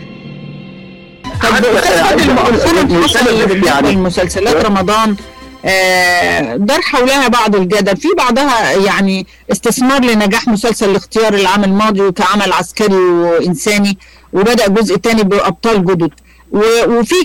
طب 1.44 1.50
آه، 1.50 2.84
بالنسبة 2.84 3.68
يعني. 3.68 3.92
لمسلسلات 3.92 4.66
رمضان 4.66 5.16
آه، 5.66 6.56
دار 6.56 6.82
حولها 6.82 7.28
بعض 7.28 7.56
الجدل. 7.56 7.98
في 7.98 8.08
بعضها 8.18 8.72
يعني 8.72 9.28
استثمار 9.52 10.02
لنجاح 10.02 10.48
مسلسل 10.48 10.90
الاختيار 10.90 11.34
العام 11.34 11.64
الماضي 11.64 12.12
كعمل 12.12 12.54
عسكري 12.54 12.96
وإنساني. 12.96 13.98
وبدأ 14.34 14.68
جزء 14.68 14.96
تاني 14.96 15.24
بأبطال 15.24 15.86
جدد. 15.86 16.12
وفي 16.88 17.16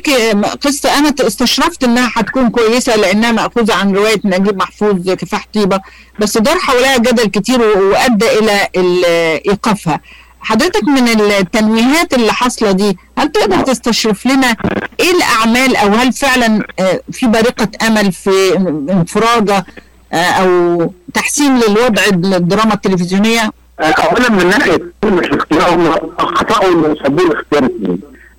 قصة 0.64 0.98
أنا 0.98 1.14
استشرفت 1.20 1.84
إنها 1.84 2.10
هتكون 2.16 2.50
كويسة 2.50 2.96
لأنها 2.96 3.32
مأخوذة 3.32 3.74
عن 3.74 3.96
رواية 3.96 4.20
نجيب 4.24 4.56
محفوظ 4.56 5.10
كفاح 5.10 5.46
طيبة. 5.54 5.80
بس 6.20 6.38
دار 6.38 6.58
حولها 6.58 6.96
جدل 6.98 7.24
كتير 7.24 7.60
و- 7.62 7.90
وأدى 7.90 8.38
إلى 8.38 8.68
ال- 8.76 9.04
إيقافها. 9.48 10.00
حضرتك 10.40 10.84
من 10.84 11.08
التنويهات 11.08 12.14
اللي 12.14 12.32
حاصلة 12.32 12.72
دي 12.72 12.98
هل 13.18 13.32
تقدر 13.32 13.60
تستشرف 13.60 14.26
لنا 14.26 14.56
إيه 15.00 15.10
الأعمال 15.10 15.76
أو 15.76 15.88
هل 15.88 16.12
فعلا 16.12 16.62
آه، 16.78 17.00
في 17.12 17.26
بارقة 17.26 17.68
أمل 17.86 18.12
في 18.12 18.56
انفراجة 18.90 19.66
آه، 20.12 20.16
أو 20.16 20.92
تحسين 21.14 21.58
للوضع 21.60 22.02
الدراما 22.36 22.74
التلفزيونية؟ 22.74 23.50
اولا 23.80 24.30
من 24.30 24.46
ناحية 24.46 24.78
كلمه 25.02 25.18
الاختيار 25.20 25.74
هم 25.74 25.90
خطاوا 26.18 26.72
انه 26.72 26.96
يسموه 27.00 27.20
الاختيار 27.30 27.68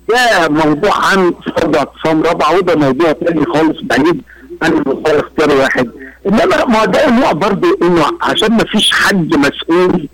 ده 0.08 0.48
موضوع 0.48 1.06
عن 1.06 1.34
فرض 1.56 1.76
اعتصام 1.76 2.22
رابعه 2.22 2.56
وده 2.56 2.74
موضوع 2.76 3.12
تاني 3.12 3.44
خالص 3.46 3.80
بعيد 3.82 4.22
عن 4.62 4.72
الاختيار 5.06 5.50
واحد 5.58 5.90
إنما 6.26 6.64
ما 6.64 6.84
ده 6.84 7.10
نوع 7.10 7.32
برضه 7.32 7.78
إنه 7.82 8.04
عشان 8.22 8.52
ما 8.52 8.64
فيش 8.64 8.90
حد 8.90 9.34
مسؤول 9.36 10.08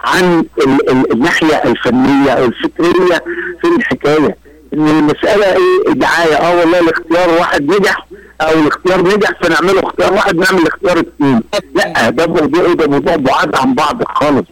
عن 0.00 0.44
ال 0.66 0.90
ال 0.90 1.12
الناحية 1.12 1.54
الفنية 1.64 2.30
أو 2.30 2.44
الفكرية 2.44 3.24
في 3.62 3.68
الحكاية. 3.78 4.36
إن 4.74 4.88
المسألة 4.88 5.46
إيه؟ 5.46 5.92
دعايه 5.92 6.34
آه 6.34 6.56
والله 6.60 6.80
الاختيار 6.80 7.30
واحد 7.40 7.62
نجح 7.62 8.06
أو 8.40 8.60
الاختيار 8.60 9.02
نجح 9.16 9.30
فنعمله 9.42 9.80
اختيار 9.80 10.12
واحد 10.12 10.36
نعمل 10.36 10.66
اختيار 10.66 10.98
اثنين 11.00 11.40
لا 11.74 12.10
ده 12.10 12.26
موضوع 12.26 12.72
ده 12.74 12.86
موضوع 12.86 13.16
بعاد 13.16 13.56
عن 13.56 13.74
بعض 13.74 14.02
خالص. 14.04 14.46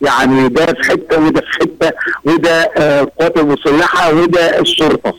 يعني 0.00 0.48
ده 0.48 0.66
في 0.66 0.90
حتة 0.90 1.20
وده 1.26 1.40
في 1.40 1.46
حتة 1.60 1.92
وده 2.24 2.50
آه، 2.76 3.00
القوات 3.02 3.36
المسلحة 3.38 4.14
وده 4.14 4.60
الشرطة. 4.60 5.14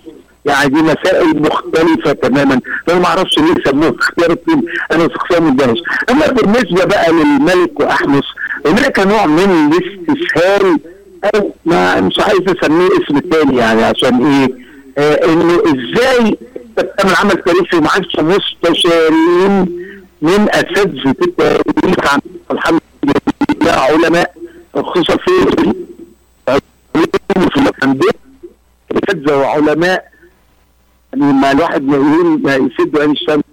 يعني 0.46 0.70
دي 0.70 0.82
مسائل 0.82 1.42
مختلفة 1.42 2.12
تماما. 2.12 2.62
فأنا 2.88 3.00
ما 3.00 3.06
أعرفش 3.06 3.40
ليه 3.40 3.54
سموه 3.66 3.96
اختيار 4.00 4.32
التيم. 4.32 4.62
أنا 4.92 5.10
شخصيا 5.14 5.40
مندهش 5.40 5.78
أما 6.10 6.28
بالنسبة 6.28 6.86
بقى 6.86 7.12
للملك 7.12 7.80
وأحمس 7.80 8.24
هناك 8.66 9.00
نوع 9.00 9.26
من 9.26 9.72
الاستسهال 9.74 10.80
أو 11.36 11.52
ما 11.66 12.02
مش 12.02 12.20
عايز 12.20 12.40
أسميه 12.48 12.88
اسم 12.88 13.20
تاني 13.20 13.58
يعني 13.58 13.84
عشان 13.84 14.26
إيه؟ 14.26 14.50
آه 14.98 15.26
إنه 15.26 15.62
إزاي 15.66 16.38
أنت 16.80 16.80
بتعمل 16.80 17.16
عمل 17.16 17.32
تاريخي 17.44 17.78
معكش 17.80 18.16
مستشارين 18.20 19.66
من 20.22 20.48
أساتذة 20.50 21.16
التاريخ. 21.22 22.14
عن 22.14 22.20
الحمد 22.52 22.80
لله 23.62 23.72
علماء 23.72 24.34
خصوصا 24.84 25.18
في 25.18 25.32
في 27.54 27.58
الأندية 27.58 28.10
اساتذه 28.92 29.38
وعلماء 29.38 30.12
يعني 31.14 31.34
ما 31.34 31.52
الواحد 31.52 31.84
ما 31.84 32.56
يسد 32.56 32.98
عين 33.00 33.12
الشمس. 33.12 33.44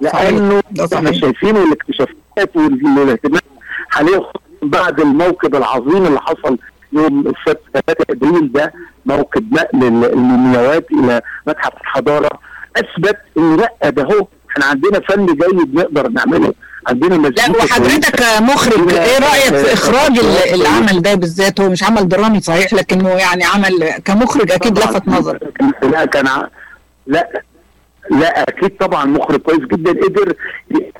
لأنه 0.00 0.62
إحنا 0.94 1.12
شايفين 1.12 1.56
الاكتشافات 1.56 2.56
والاهتمام 2.56 3.40
حاليا 3.88 4.22
بعد 4.62 5.00
الموكب 5.00 5.54
العظيم 5.54 6.06
اللي 6.06 6.20
حصل 6.20 6.58
يوم 6.92 7.20
السبت 7.20 7.60
3 7.86 8.04
أبريل 8.10 8.52
ده 8.52 8.72
موكب 9.06 9.52
نقل 9.54 9.84
المومياوات 10.04 10.86
إلى 10.92 11.22
متحف 11.46 11.72
الحضارة 11.80 12.30
أثبت 12.76 13.16
إن 13.38 13.56
لأ 13.56 13.90
ده 13.90 14.02
هو 14.02 14.26
إحنا 14.50 14.64
عندنا 14.66 15.00
فن 15.00 15.26
جيد 15.26 15.74
نقدر 15.74 16.08
نعمله. 16.08 16.54
عندنا 16.86 17.14
لا 17.14 17.18
مزيكا 17.18 17.64
وحضرتك 17.64 18.22
مخرج. 18.40 18.92
إيه 18.92 19.18
رأيك 19.18 19.54
في 19.66 19.72
إخراج 19.72 20.18
ال- 20.18 20.54
العمل 20.60 21.02
ده 21.02 21.14
بالذات؟ 21.14 21.60
هو 21.60 21.68
مش 21.70 21.82
عمل 21.82 22.08
درامي 22.08 22.40
صحيح 22.40 22.72
لكنه 22.72 23.08
يعني 23.10 23.44
عمل 23.44 23.90
كمخرج 24.04 24.50
أكيد 24.50 24.78
لفت 24.78 25.08
نظرك 25.08 25.42
لا 25.82 26.04
كان 26.04 26.28
لا 27.06 27.42
لا 28.10 28.42
أكيد 28.42 28.76
طبعا 28.76 29.04
مخرج 29.04 29.40
كويس 29.40 29.58
جدا. 29.60 29.90
قدر 29.90 30.34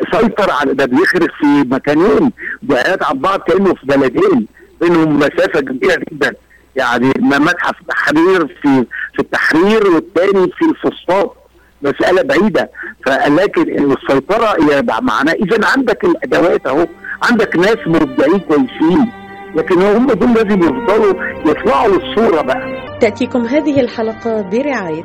يسيطر 0.03 0.51
على 0.51 0.75
ده 0.75 0.85
بيخرج 0.85 1.31
في 1.41 1.47
مكانين 1.47 2.33
بعيد 2.63 3.03
عن 3.03 3.19
بعض 3.19 3.41
كأنه 3.41 3.75
في 3.75 3.87
بلدين 3.87 4.47
بينهم 4.81 5.17
مسافة 5.19 5.61
كبيرة 5.61 6.03
جدا. 6.13 6.35
يعني 6.77 7.13
متحف 7.19 7.75
التحرير 7.81 8.47
في 8.63 8.85
في 9.15 9.21
التحرير 9.21 9.87
والثاني 9.91 10.51
في 10.59 10.65
الفسطاط. 10.65 11.37
مسألة 11.83 12.23
بعيدة. 12.23 12.71
فلكن 13.07 13.93
السيطرة 13.93 14.47
هي 14.73 14.83
معناه 15.03 15.33
إذا 15.33 15.69
عندك 15.77 16.05
الأدوات 16.05 16.67
أهو 16.67 16.87
عندك 17.23 17.57
ناس 17.57 17.77
مبدعين 17.87 18.39
كويسين 18.39 19.13
لكن 19.55 19.83
هم 19.83 20.07
دول 20.07 20.35
لازم 20.35 20.61
يفضلوا 20.63 21.15
يطلعوا 21.47 21.89
للصورة 21.89 22.43
بقى. 22.43 22.77
تأتيكم 23.01 23.45
هذه 23.47 23.81
الحلقة 23.81 24.43
برعاية 24.43 25.05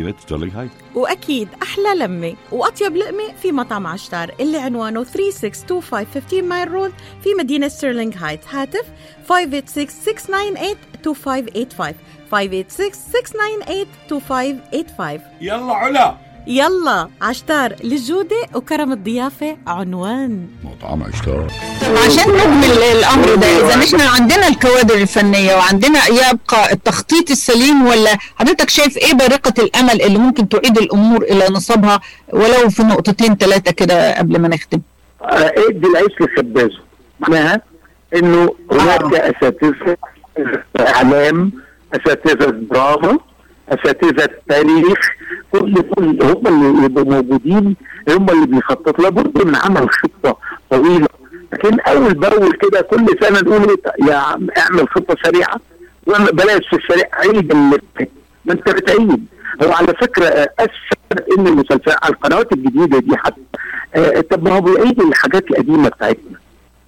مدينة 0.01 0.17
ستيرلينغ 0.19 0.59
هايتس 0.59 0.71
وأكيد 0.95 1.47
أحلى 1.63 1.95
لمة. 1.95 2.35
وأطيب 2.51 2.95
لقمة 2.95 3.33
في 3.41 3.51
مطعم 3.51 3.87
عشتار 3.87 4.35
اللي 4.39 4.57
عنوانه 4.57 5.03
3625 5.03 6.43
مايل 6.43 6.71
رود 6.71 6.93
في 7.23 7.29
مدينة 7.39 7.67
ستيرلينغ 7.67 8.13
هايتس 8.17 8.47
هاتف 8.47 8.85
586-698-2585 9.29 11.93
586-698-2585 12.31 15.21
يلا 15.41 15.73
علا. 15.73 16.15
يلا 16.47 17.07
عشتار 17.21 17.75
للجودة 17.83 18.35
وكرم 18.55 18.91
الضيافة 18.91 19.57
عنوان. 19.67 20.47
مطعم 20.63 21.03
عشتار. 21.03 21.47
طب 21.81 21.97
عشان 22.05 22.31
نجمل 22.33 22.77
الأمر 22.97 23.35
ده 23.35 23.47
إذا 23.47 23.83
إحنا 23.85 24.09
عندنا 24.09 24.47
الكوادر 24.47 24.95
الفنية 24.95 25.55
وعندنا 25.55 25.99
يبقى 26.07 26.73
التخطيط 26.73 27.31
السليم 27.31 27.85
ولا 27.85 28.17
حضرتك 28.35 28.69
شايف 28.69 28.97
إيه 28.97 29.13
بارقة 29.13 29.53
الأمل 29.63 30.01
اللي 30.01 30.17
ممكن 30.17 30.49
تعيد 30.49 30.77
الأمور 30.77 31.23
إلى 31.23 31.45
نصابها؟ 31.51 31.99
ولو 32.33 32.69
في 32.69 32.83
نقطتين 32.83 33.35
ثلاثة 33.37 33.71
كده 33.71 34.17
قبل 34.17 34.39
ما 34.39 34.47
نختم. 34.47 34.81
آه، 35.21 35.53
ادي 35.69 35.87
العيش 35.87 36.11
لخبازه 36.21 36.79
معناها 37.19 37.61
إنه 38.15 38.55
هناك 38.71 39.13
أساتذة 39.13 39.97
إعلام 40.79 41.51
أساتذة 41.93 42.45
دراما 42.71 43.17
أساتذة 43.71 44.29
تاريخ 44.49 44.97
كل 45.51 45.81
كل 45.81 46.23
هم 46.23 46.47
اللي 46.47 46.85
يبقوا 46.85 47.13
موجودين 47.13 47.75
هم 48.09 48.29
اللي 48.29 48.45
بيخططوا 48.47 49.03
لابد 49.03 49.45
من 49.45 49.55
عمل 49.55 49.89
خطة 49.89 50.37
طويلة. 50.69 51.07
لكن 51.53 51.79
أول 51.79 52.13
بأول 52.13 52.51
كده 52.53 52.81
كل 52.81 53.05
سنة 53.21 53.39
نقول 53.39 53.69
إيه، 53.69 54.07
يا 54.07 54.15
عم 54.15 54.47
اعمل 54.57 54.89
خطة 54.89 55.15
سريعة. 55.23 55.59
بلاش 56.33 56.67
في 56.69 56.75
السريع 56.75 57.05
عيد 57.13 57.53
ما 57.53 58.53
أنت 58.53 58.69
بتعيد. 58.69 59.25
هو 59.63 59.71
على 59.71 59.87
فكرة 59.87 60.25
اسفل 60.59 61.37
إن 61.37 61.47
المسلسل 61.47 61.95
على 62.03 62.13
القنوات 62.13 62.53
الجديدة 62.53 62.99
دي 62.99 63.17
حتى. 63.17 63.41
آه، 63.95 64.21
طب 64.21 64.43
ما 64.43 64.51
هو 64.57 64.61
بيعيد 64.61 65.01
الحاجات 65.01 65.51
القديمة 65.51 65.89
بتاعتنا. 65.89 66.40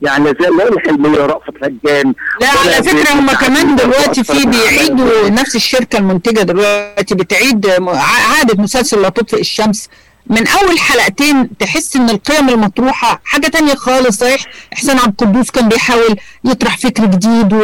يعني 0.04 0.26
زي 0.26 0.48
لا 0.58 0.68
الحلميه 0.70 1.18
رأفت 1.20 1.54
هجان 1.64 2.14
لا 2.42 2.48
على 2.50 2.84
فكرة 2.84 3.14
هم 3.14 3.32
كمان 3.32 3.76
دلوقتي 3.76 4.24
في 4.24 4.46
بيعيدوا. 4.46 5.30
نفس 5.30 5.56
الشركة 5.56 5.98
المنتجة 5.98 6.40
دلوقتي 6.42 7.16
بتعيد 7.16 7.68
م- 7.80 7.90
ع- 7.90 8.38
عادة 8.38 8.64
مسلسل 8.64 9.02
لا 9.02 9.10
تطفئ 9.10 9.40
الشمس. 9.40 9.90
من 10.28 10.48
أول 10.48 10.80
حلقتين 10.80 11.58
تحس 11.58 11.96
إن 11.96 12.10
القيم 12.10 12.50
المطروحة 12.50 13.22
حاجة 13.26 13.48
تانية 13.48 13.74
خالص 13.74 14.18
صحيح؟ 14.18 14.42
إحسان 14.74 14.98
عبد 15.00 15.22
القدوس 15.22 15.52
كان 15.52 15.70
بيحاول 15.70 16.16
يطرح 16.46 16.78
فكر 16.78 17.06
جديد 17.06 17.54
و... 17.54 17.62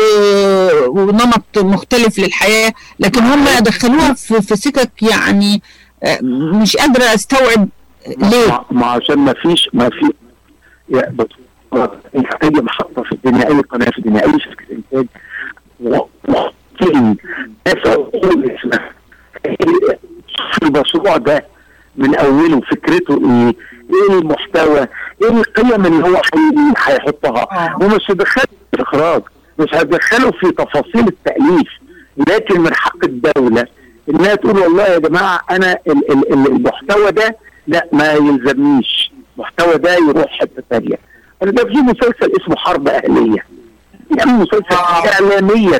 ونمط 0.87 1.57
مختلف 1.57 2.19
للحياة 2.19 2.73
لكن 2.99 3.21
هم 3.21 3.45
دخلوها 3.59 4.13
في, 4.13 4.41
في 4.41 4.55
سكك 4.55 4.91
يعني 5.01 5.61
آه، 6.03 6.19
مش 6.61 6.77
قادرة 6.77 7.03
أستوعب 7.03 7.69
ليه. 8.17 8.47
ما, 8.47 8.65
ما 8.71 8.85
عشان 8.85 9.17
ما 9.19 9.33
فيش 9.41 9.69
ما 9.73 9.89
في 9.89 10.11
اي 11.73 12.49
محطه 12.49 13.03
في 13.03 13.11
الدنيا 13.11 13.47
أي 13.47 13.59
قناة 13.59 13.89
في 13.89 13.97
الدنيا 13.97 14.23
أي 14.25 14.39
شركة 14.39 14.65
إنتاج 14.71 15.05
و- 15.79 15.95
و- 16.27 16.49
30 16.79 17.17
ناس 17.67 17.87
عقول 17.87 18.51
اسمها 18.51 18.89
المشروع 20.63 21.17
ده 21.17 21.45
من 21.95 22.15
أوله 22.15 22.61
فكرته 22.61 23.13
إيه؟ 23.13 23.55
إيه 23.93 24.19
المحتوى؟ 24.19 24.79
إيه 25.23 25.29
القيم 25.29 25.85
اللي 25.85 26.03
هو 26.07 26.15
هي- 26.15 26.73
هيحطها؟ 26.85 27.75
ومش 27.81 28.01
هيدخله 28.11 28.43
في 28.71 28.73
الاخراج 28.73 29.21
مش 29.59 29.73
هيدخله 29.73 30.31
في 30.31 30.51
تفاصيل 30.51 31.07
التأليف 31.07 31.67
لكن 32.29 32.61
من 32.61 32.73
حق 32.75 33.03
الدولة 33.05 33.65
إنها 34.09 34.35
تقول 34.35 34.57
والله 34.59 34.83
يا 34.87 34.99
جماعة 34.99 35.41
أنا 35.51 35.71
ال- 35.87 36.11
ال- 36.11 36.33
ال- 36.33 36.47
المحتوى 36.47 37.11
ده 37.11 37.37
لا 37.67 37.87
ما 37.93 38.13
يلزمنيش 38.13 39.11
المحتوى 39.37 39.77
ده 39.77 39.93
يروح 39.95 40.39
حتة 40.39 40.63
ثانية 40.69 40.95
أنا 41.43 41.51
ده 41.51 41.63
في 41.65 41.77
مسلسل 41.77 42.31
اسمه 42.41 42.55
حرب 42.55 42.87
أهلية. 42.87 43.45
يعني 44.17 44.31
مسلسل 44.31 44.73
اعلاميا. 44.75 45.79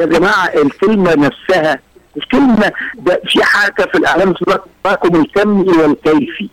يا 0.00 0.06
جماعة 0.06 0.46
الكلمة 0.46 1.14
نفسها 1.14 1.78
الكلمة 2.16 2.72
ده 2.94 3.20
في 3.28 3.44
حركة 3.44 3.84
في 3.86 3.98
الإعلام 3.98 4.30
اسمها 4.42 4.60
الكمي 5.14 5.68
والكيفي 5.78 6.48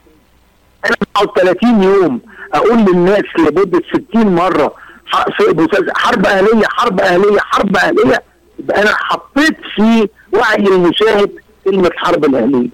أنا 0.85 0.95
بقعد 1.15 1.27
30 1.37 1.83
يوم 1.83 2.19
أقول 2.53 2.77
للناس 2.77 3.23
لمدة 3.39 3.81
60 4.11 4.35
مرة 4.35 4.73
ح- 5.05 5.25
في 5.37 5.43
مسلسل 5.53 5.91
حرب 5.95 6.25
أهلية 6.25 6.65
حرب 6.69 6.99
أهلية 7.01 7.39
حرب 7.39 7.77
أهلية 7.77 8.23
يبقى 8.59 8.81
أنا 8.81 8.91
حطيت 8.95 9.57
في 9.75 10.09
وعي 10.33 10.55
المشاهد 10.67 11.31
كلمة 11.65 11.91
حرب 11.95 12.25
الأهلية. 12.25 12.69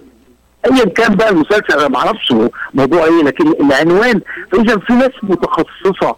ايا 0.66 0.84
كان 0.84 1.14
بقى 1.16 1.30
المسلسل 1.30 1.72
أنا 1.78 1.88
ما 1.88 1.96
أعرفش 1.98 2.34
موضوع 2.74 3.04
إيه 3.04 3.22
لكن 3.22 3.48
العنوان 3.60 4.20
فاذا 4.52 4.78
في 4.78 4.92
ناس 4.92 5.10
متخصصة 5.22 6.16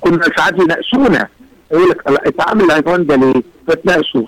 كنا 0.00 0.20
ساعات 0.36 0.54
يناقشونا 0.60 1.28
يقول 1.72 1.90
لك 1.90 2.10
لا 2.10 2.28
اتعامل 2.28 2.64
العنوان 2.64 3.06
ده 3.06 3.16
ليه؟ 3.16 3.42
فتناقشوا 3.68 4.22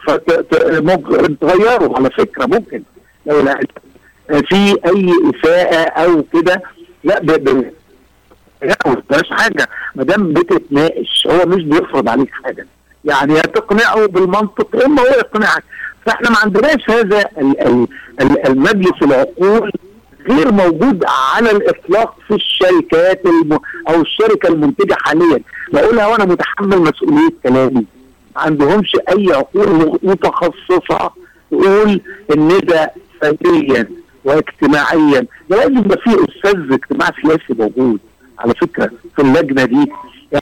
ممكن 0.81 1.39
تغيروا 1.39 1.97
على 1.97 2.11
فكرة 2.11 2.47
ممكن 2.47 2.83
لو 3.27 3.41
لا 3.41 3.61
في 4.29 4.77
أي 4.87 5.13
اساءه 5.35 6.05
أو 6.05 6.23
كده 6.33 6.63
لا 7.05 7.19
ب- 7.21 7.27
ب- 7.45 7.73
لا 8.63 8.77
مش 9.11 9.31
حاجة 9.31 9.69
ما 9.95 10.05
دام 10.05 10.33
بتتناقش 10.33 11.27
هو 11.31 11.47
مش 11.47 11.63
بيفرض 11.63 12.09
عليك 12.09 12.31
حاجة 12.45 12.67
يعني 13.05 13.35
يا 13.35 13.41
تقنعه 13.43 14.07
بالمنطق 14.07 14.85
إما 14.85 15.03
هو 15.03 15.07
يقنعك 15.07 15.65
فاحنا 16.07 16.31
ما 16.31 16.37
عندناش 16.45 16.91
هذا 16.91 17.19
ال- 17.39 17.61
ال- 17.61 17.87
ال- 18.21 18.47
المجلس 18.47 19.03
العقول 19.03 19.73
غير 20.31 20.53
موجود 20.53 21.05
على 21.35 21.51
الإطلاق 21.51 22.17
في 22.29 22.35
الشركات 22.35 23.23
الم... 23.27 23.59
أو 23.89 24.01
الشركة 24.01 24.49
المنتجة 24.49 24.97
حاليا. 25.01 25.41
بقولها 25.73 26.07
وأنا 26.07 26.25
متحمل 26.25 26.79
مسؤولية 26.79 27.29
كلامي. 27.43 27.85
ما 28.37 28.43
عندهمش 28.43 28.97
أي 29.09 29.27
عقول 29.33 29.99
متخصصة 30.03 31.11
تقول 31.51 32.01
ان 32.35 32.49
ده 32.65 32.93
فنيا 33.23 33.89
واجتماعيا. 34.25 35.27
ده 35.51 35.57
لازم 35.57 35.79
يبقى 35.79 35.99
في 35.99 36.11
أستاذ 36.11 36.73
اجتماع 36.73 37.09
سياسي 37.23 37.55
موجود 37.59 37.99
على 38.39 38.55
فكرة 38.61 38.91
في 39.17 39.23
اللجنة 39.23 39.65
دي. 39.65 39.93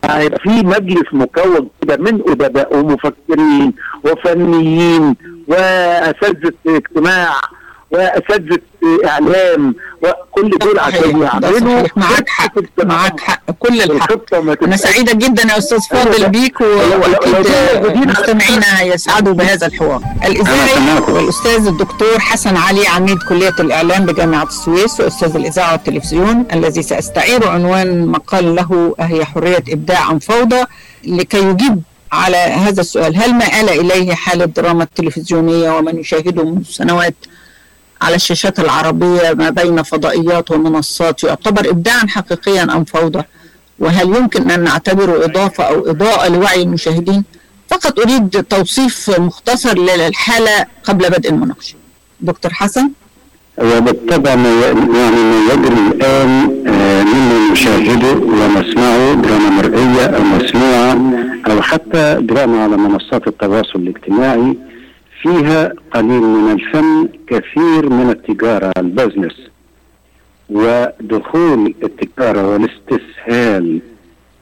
يعني 0.04 0.30
في 0.38 0.48
مجلس 0.48 1.04
مكون 1.12 1.68
كده 1.82 1.96
من 1.96 2.20
أدباء 2.28 2.76
ومفكرين 2.76 3.72
وفنيين 4.04 5.16
وأساتذة 5.48 6.52
اجتماع 6.66 7.40
وأساتذة 7.90 8.58
إعلام 9.06 9.74
وكل 10.02 10.50
دول 10.50 10.78
عشان 10.78 11.22
يعملوا. 11.22 11.82
معاك 11.96 12.28
حق 12.28 12.52
معاك 12.84 13.20
حق 13.20 13.50
كل 13.58 13.82
الحق. 13.82 14.34
أنا 14.62 14.76
سعيدة 14.76 15.12
جدا 15.12 15.42
يا 15.52 15.58
أستاذ 15.58 15.78
فاضل 15.90 16.28
بيك 16.28 16.60
وأكيد 16.60 18.08
مستمعينا 18.08 18.82
يسعدوا 18.82 19.32
بهذا 19.34 19.66
الحوار. 19.66 20.02
الإذاعي 20.24 20.98
والأستاذ 21.08 21.66
الدكتور 21.66 22.18
حسن 22.18 22.56
علي 22.56 22.86
عميد 22.86 23.18
كلية 23.28 23.54
الإعلام 23.60 24.06
بجامعة 24.06 24.42
السويس 24.42 25.00
وأستاذ 25.00 25.36
الإذاعة 25.36 25.72
والتلفزيون 25.72 26.46
الذي 26.52 26.82
ساستعير 26.82 27.48
عنوان 27.48 28.06
مقال 28.06 28.54
له 28.54 28.94
هي 29.00 29.24
حرية 29.24 29.64
إبداع 29.68 30.10
أم 30.10 30.18
فوضى 30.18 30.64
لكي 31.04 31.38
يجيب 31.38 31.82
على 32.14 32.36
هذا 32.36 32.80
السؤال. 32.80 33.16
هل 33.16 33.34
ما 33.34 33.60
آل 33.60 33.68
إليه 33.68 34.14
حال 34.14 34.42
الدراما 34.42 34.82
التلفزيونية 34.84 35.70
ومن 35.70 35.98
يشاهده 35.98 36.44
منذ 36.44 36.64
سنوات 36.64 37.14
على 38.02 38.16
الشاشات 38.16 38.60
العربية 38.60 39.32
ما 39.32 39.50
بين 39.50 39.82
فضائيات 39.82 40.50
ومنصات 40.50 41.24
يعتبر 41.24 41.70
إبداعا 41.70 42.06
حقيقيا 42.08 42.62
أم 42.62 42.84
فوضى؟ 42.84 43.22
وهل 43.78 44.16
يمكن 44.16 44.50
أن 44.50 44.64
نعتبره 44.64 45.24
إضافة 45.24 45.64
أو 45.64 45.90
إضاءة 45.90 46.28
لوعي 46.28 46.62
المشاهدين؟ 46.62 47.24
فقط 47.70 48.00
أريد 48.00 48.44
توصيف 48.50 49.10
مختصر 49.20 49.78
للحالة 49.78 50.66
قبل 50.84 51.10
بدء 51.10 51.30
المناقشة. 51.30 51.74
دكتور 52.20 52.52
حسن؟ 52.52 52.90
وبالطبع 53.58 54.34
ما 54.34 54.48
يعني 54.60 54.80
ما 54.80 55.08
يجري 55.52 55.80
الآن 55.92 56.62
آه، 56.68 57.02
مما 57.02 57.52
نشاهده 57.52 58.12
ونسمعه 58.12 59.14
دراما 59.14 59.50
مرئية 59.50 60.06
أو 60.06 60.22
مسموعة 60.22 61.33
أو 61.50 61.62
حتى 61.62 62.18
دراما 62.20 62.62
على 62.62 62.76
منصات 62.76 63.28
التواصل 63.28 63.78
الاجتماعي 63.78 64.56
فيها 65.22 65.72
قليل 65.90 66.22
من 66.22 66.52
الفن 66.52 67.08
كثير 67.26 67.90
من 67.90 68.10
التجارة 68.10 68.72
البزنس 68.76 69.32
ودخول 70.50 71.74
التجارة 71.82 72.48
والاستسهال. 72.52 73.80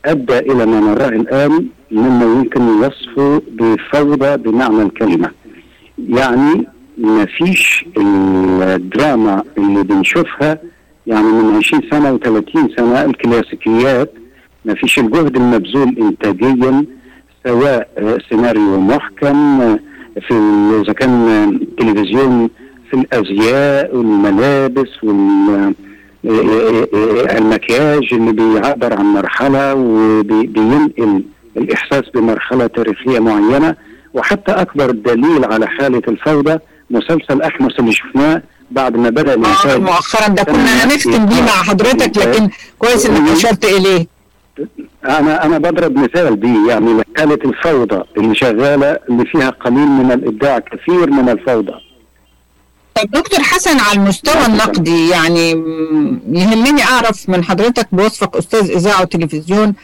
أدى 0.05 0.39
إلى 0.39 0.67
ما 0.67 0.81
نراه 0.81 1.09
الآن 1.09 1.67
مما 1.91 2.25
يمكن 2.25 2.63
وصفه 2.63 3.43
بفوضى 3.53 4.37
بمعنى 4.37 4.83
الكلمة. 4.83 5.31
يعني 6.09 6.67
ما 6.99 7.25
فيش 7.25 7.85
الدراما 7.97 9.43
اللي 9.59 9.83
بنشوفها 9.83 10.59
يعني 11.07 11.27
من 11.27 11.57
20 11.57 11.83
سنة 11.91 12.19
و30 12.19 12.77
سنة 12.77 13.05
الكلاسيكيات 13.05 14.13
ما 14.65 14.75
فيش 14.75 14.99
الجهد 14.99 15.37
المبذول 15.37 15.97
إنتاجيا 16.01 16.85
سواء 17.47 17.89
آه، 17.99 18.19
سيناريو 18.29 18.81
محكم 18.81 19.61
آه، 19.61 19.79
في 20.29 20.35
إذا 20.85 20.93
كان 20.93 21.11
آه، 21.29 21.83
تلفزيون 21.83 22.51
في 22.91 22.97
الأزياء 22.97 23.97
والملابس 23.97 24.89
وال 25.05 25.49
آه، 25.51 26.31
آه، 26.31 26.89
آه، 26.95 27.39
المكياج 27.39 28.09
اللي 28.15 28.33
بيعبر 28.33 28.99
عن 28.99 29.05
مرحلة 29.05 29.75
وبينقل 29.75 31.23
الإحساس 31.57 32.03
بمرحلة 32.15 32.67
تاريخية 32.67 33.19
معينة. 33.19 33.75
وحتى 34.15 34.53
أكبر 34.53 34.91
دليل 34.91 35.45
على 35.45 35.67
حالة 35.67 36.03
الفوضى 36.09 36.59
مسلسل 36.91 37.43
أحمس 37.43 37.73
اللي 37.79 37.93
شفناه 37.93 38.43
بعد 38.71 38.97
ما 38.97 39.11
بدأ 39.11 39.35
آه 39.35 39.77
مؤخرا 39.79 40.29
ده 40.29 40.43
كنا 40.43 40.85
هنختم 40.85 41.27
بيه 41.27 41.41
مع 41.43 41.47
حضرتك 41.49 42.19
لكن 42.19 42.49
كويس 42.79 43.07
إنك 43.07 43.29
أشرت 43.31 43.65
إليه. 43.65 44.07
أنا 45.05 45.45
أنا 45.45 45.59
بضرب 45.59 45.97
مثال 45.99 46.37
بيه 46.37 46.69
يعني 46.69 47.03
حاله 47.17 47.39
الفوضى 47.45 48.03
اللي 48.17 48.35
شغالة 48.35 48.99
اللي 49.09 49.25
فيها 49.25 49.51
قليل 49.51 49.89
من 49.89 50.13
الإبداع 50.13 50.59
كثير 50.59 51.11
من 51.11 51.29
الفوضى. 51.29 51.73
طب 52.95 53.11
دكتور 53.11 53.41
حسن 53.43 53.79
على 53.81 53.99
المستوى 53.99 54.47
النقدي 54.47 55.09
يعني 55.09 55.51
يهمني 56.33 56.83
أعرف 56.83 57.29
من 57.29 57.45
حضرتك 57.45 57.89
بوصفك 57.93 58.37
أستاذ 58.37 58.71
إذاعة 58.71 59.03
وتلفزيون 59.03 59.75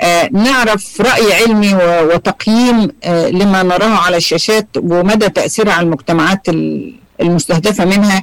آه 0.00 0.28
نعرف 0.32 1.00
رأي 1.00 1.32
علمي 1.34 1.74
وتقييم 2.14 2.88
آه 3.04 3.28
لما 3.28 3.62
نراه 3.62 3.98
على 4.06 4.16
الشاشات 4.16 4.68
ومدى 4.76 5.28
تاثيرها 5.28 5.72
على 5.72 5.86
المجتمعات 5.86 6.48
ال- 6.48 6.94
المستهدفة 7.20 7.84
منها. 7.84 8.22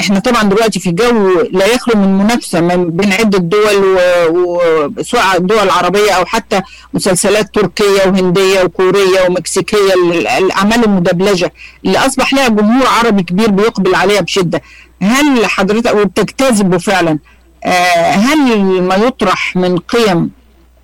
إحنا 0.00 0.18
طبعا 0.18 0.42
دلوقتي 0.42 0.80
في 0.80 0.90
جو 0.90 1.40
لا 1.52 1.66
يخلو 1.66 1.94
من 2.00 2.18
منافسة 2.18 2.60
ما 2.60 2.76
بين 2.76 3.12
عدة 3.12 3.38
دول 3.38 3.98
وسواء 4.30 5.36
الدول 5.36 5.58
العربيه 5.58 6.10
أو 6.12 6.24
حتى 6.26 6.60
مسلسلات 6.94 7.54
تركية 7.54 8.02
وهندية 8.06 8.62
وكورية 8.62 9.20
ومكسيكية 9.28 9.94
ال- 10.04 10.26
الأعمال 10.26 10.84
المدبلجة. 10.84 11.52
اللي 11.84 11.98
أصبح 11.98 12.32
لها 12.34 12.48
جمهور 12.48 12.86
عربي 12.86 13.22
كبير 13.22 13.50
بيقبل 13.50 13.94
عليها 13.94 14.20
بشدة. 14.20 14.62
هل 15.02 15.46
حضرتك 15.46 15.94
وبتجتذبه 15.94 16.78
فعلا 16.78 17.18
آه، 17.64 18.10
هل 18.12 18.62
ما 18.82 18.94
يطرح 18.94 19.56
من 19.56 19.78
قيم 19.78 20.30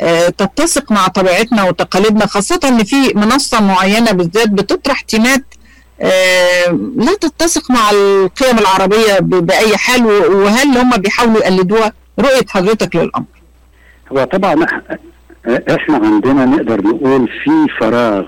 آه، 0.01 0.29
تتسق 0.29 0.93
مع 0.93 1.07
طبيعتنا 1.09 1.63
وتقاليدنا 1.65 2.27
خاصة 2.27 2.61
إن 2.65 2.85
في 2.85 3.13
منصة 3.15 3.61
معينة 3.61 4.11
بالذات 4.13 4.49
بتطرح 4.49 5.01
تيمات 5.01 5.45
آه، 5.45 5.64
لا 6.97 7.15
تتسق 7.21 7.71
مع 7.71 7.91
القيم 7.91 8.59
العربية 8.59 9.19
بأي 9.21 9.77
حال 9.77 10.07
وهل 10.07 10.79
هم 10.79 10.91
بيحاولوا 10.91 11.37
يقلدوها؟ 11.39 11.93
رؤية 12.21 12.47
حضرتك 12.49 12.97
للأمر. 12.97 13.25
هو 14.13 14.25
طبعا 14.25 14.67
إح- 14.67 14.97
إحنا 15.71 15.97
عندنا 15.97 16.45
نقدر 16.45 16.81
نقول 16.85 17.29
في 17.29 17.51
فراغ 17.81 18.25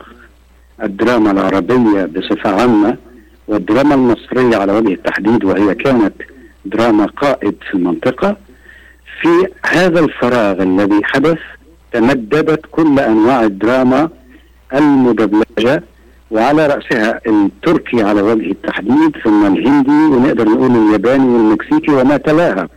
الدراما 0.82 1.30
العربية 1.30 2.04
بصفة 2.04 2.60
عامة 2.60 2.96
والدراما 3.48 3.94
المصرية 3.94 4.56
على 4.56 4.72
وجه 4.72 4.92
التحديد 4.92 5.44
وهي 5.44 5.74
كانت 5.74 6.12
دراما 6.64 7.06
قائد 7.06 7.54
في 7.68 7.74
المنطقة. 7.74 8.36
في 9.22 9.28
هذا 9.66 10.00
الفراغ 10.00 10.62
الذي 10.62 11.00
حدث 11.04 11.38
تمددت 11.92 12.60
كل 12.70 12.98
أنواع 13.00 13.42
الدراما 13.42 14.08
المدبلجة 14.74 15.82
وعلى 16.30 16.66
رأسها 16.66 17.20
التركي 17.26 18.02
على 18.02 18.22
وجه 18.22 18.50
التحديد 18.50 19.16
ثم 19.24 19.46
الهندي 19.46 20.14
ونقدر 20.14 20.48
نقول 20.48 20.70
الياباني 20.70 21.28
والمكسيكي 21.28 21.92
وما 21.92 22.16
تلاها. 22.16 22.68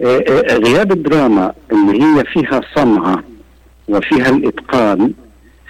آه، 0.00 0.24
آه، 0.28 0.56
غياب 0.56 0.92
الدراما 0.92 1.52
اللي 1.72 2.02
هي 2.02 2.24
فيها 2.24 2.60
صنعة 2.74 3.22
وفيها 3.88 4.28
الإتقان 4.30 5.12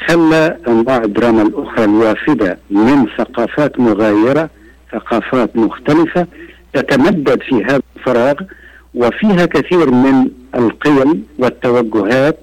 خلى 0.07 0.57
أنواع 0.69 0.97
الدراما 0.97 1.43
الأخرى 1.43 1.85
الوافدة 1.85 2.59
من 2.71 3.07
ثقافات 3.19 3.81
مغايرة 3.81 4.51
ثقافات 4.93 5.57
مختلفة 5.57 6.27
تتمدد 6.73 7.43
في 7.43 7.65
هذا 7.65 7.81
الفراغ 7.97 8.35
وفيها 8.95 9.47
كثير 9.47 9.91
من 9.91 10.29
القيم 10.55 11.25
والتوجهات 11.39 12.39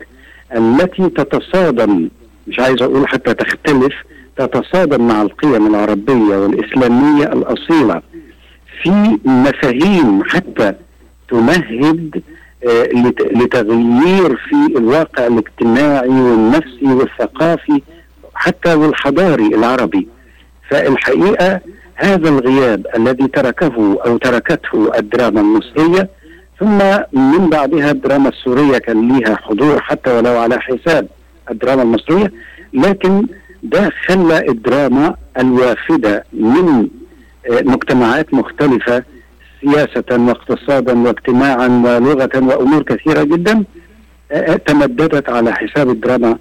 التي 0.56 1.10
تتصادم 1.10 2.10
مش 2.48 2.60
عايز 2.60 2.82
أقول 2.82 3.08
حتى 3.08 3.34
تختلف 3.34 3.94
تتصادم 4.40 5.08
مع 5.08 5.22
القيم 5.22 5.68
العربية 5.76 6.38
والإسلامية 6.38 7.24
الأصيلة 7.26 8.02
في 8.82 9.18
مفاهيم 9.26 10.24
حتى 10.24 10.74
تمهد 11.30 12.22
آه، 12.68 12.84
لت- 12.84 13.38
لتغيير 13.38 14.36
في 14.36 14.78
الواقع 14.78 15.28
الاجتماعي 15.28 16.10
والنفسي 16.10 16.86
والثقافي 16.86 17.82
حتى 18.36 18.74
والحضاري 18.74 19.48
العربي. 19.48 20.08
فالحقيقة 20.70 21.60
هذا 21.96 22.30
الغياب 22.30 22.88
الذي 22.96 23.28
تركه 23.28 23.98
أو 24.06 24.18
تركته 24.18 24.92
الدراما 24.98 25.42
المصرية 25.42 26.10
ثم 26.60 26.78
من 27.20 27.50
بعدها 27.50 27.92
الدراما 27.92 28.30
السورية 28.30 28.78
كان 28.78 29.08
لها 29.20 29.36
حضور 29.36 29.80
حتى 29.82 30.12
ولو 30.18 30.38
على 30.38 30.60
حساب 30.60 31.08
الدراما 31.52 31.82
المصرية 31.82 32.32
لكن 32.74 33.28
ده 33.64 33.92
خلى 34.08 34.50
الدراما 34.50 35.16
الوافدة 35.40 36.24
من 36.34 36.88
آه، 37.52 37.62
مجتمعات 37.62 38.34
مختلفة 38.34 39.04
سياسة 39.62 40.04
واقتصادا 40.12 40.98
واجتماعا 41.00 41.68
ولغة 41.68 42.30
وأمور 42.36 42.84
كثيرة 42.84 43.24
جدا 43.24 43.64
آه، 44.32 44.56
تمددت 44.56 45.30
على 45.30 45.54
حساب 45.54 45.90
الدراما 45.90 46.38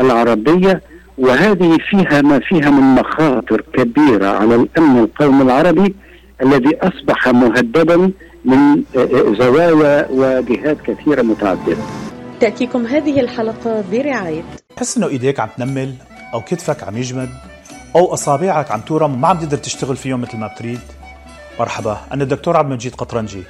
العربية 0.00 0.80
وهذه 1.18 1.78
فيها 1.90 2.22
ما 2.22 2.38
فيها 2.38 2.70
من 2.70 2.94
مخاطر 3.00 3.64
كبيرة 3.72 4.26
على 4.26 4.54
الأمن 4.54 4.98
القومي 4.98 5.42
العربي 5.42 5.94
الذي 6.42 6.76
أصبح 6.82 7.28
مهددا 7.28 7.96
من 8.44 8.58
آه، 8.96 8.98
آه، 8.98 9.34
زوايا 9.38 10.06
وجهات 10.10 10.76
كثيرة 10.80 11.22
متعددة. 11.22 11.76
تأتيكم 12.40 12.86
هذه 12.86 13.20
الحلقة 13.20 13.84
برعاية 13.92 14.42
تحس 14.76 14.96
إنه 14.96 15.08
إيديك 15.08 15.40
عم 15.40 15.48
تنمل 15.58 15.92
أو 16.34 16.40
كتفك 16.40 16.82
عم 16.82 16.96
يجمد 16.96 17.30
أو 17.96 18.14
أصابعك 18.14 18.70
عم 18.70 18.80
تورم 18.80 19.14
وما 19.14 19.28
عم 19.28 19.38
تقدر 19.38 19.56
تشتغل 19.56 19.96
فيهم 19.96 20.20
مثل 20.20 20.36
ما 20.36 20.46
بتريد. 20.46 20.80
مرحبا 21.60 22.00
أنا 22.12 22.22
الدكتور 22.22 22.56
عبد 22.56 22.70
المجيد 22.70 22.94
قطرنجي. 22.94 23.42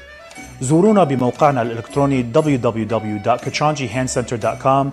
زورونا 0.60 1.04
بموقعنا 1.04 1.62
الإلكتروني 1.62 2.32
www.kachanjihandcenter.com 2.34 4.86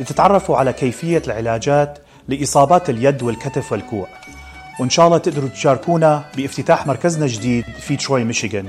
لتتعرفوا 0.00 0.56
على 0.56 0.72
كيفية 0.72 1.22
العلاجات 1.26 1.98
لإصابات 2.28 2.90
اليد 2.90 3.22
والكتف 3.22 3.72
والكوع. 3.72 4.06
وإن 4.80 4.90
شاء 4.90 5.06
الله 5.06 5.18
تقدروا 5.18 5.48
تشاركونا 5.48 6.24
بافتتاح 6.36 6.86
مركزنا 6.86 7.24
الجديد 7.24 7.64
في 7.64 7.96
تروي 7.96 8.24
ميشيغان. 8.24 8.68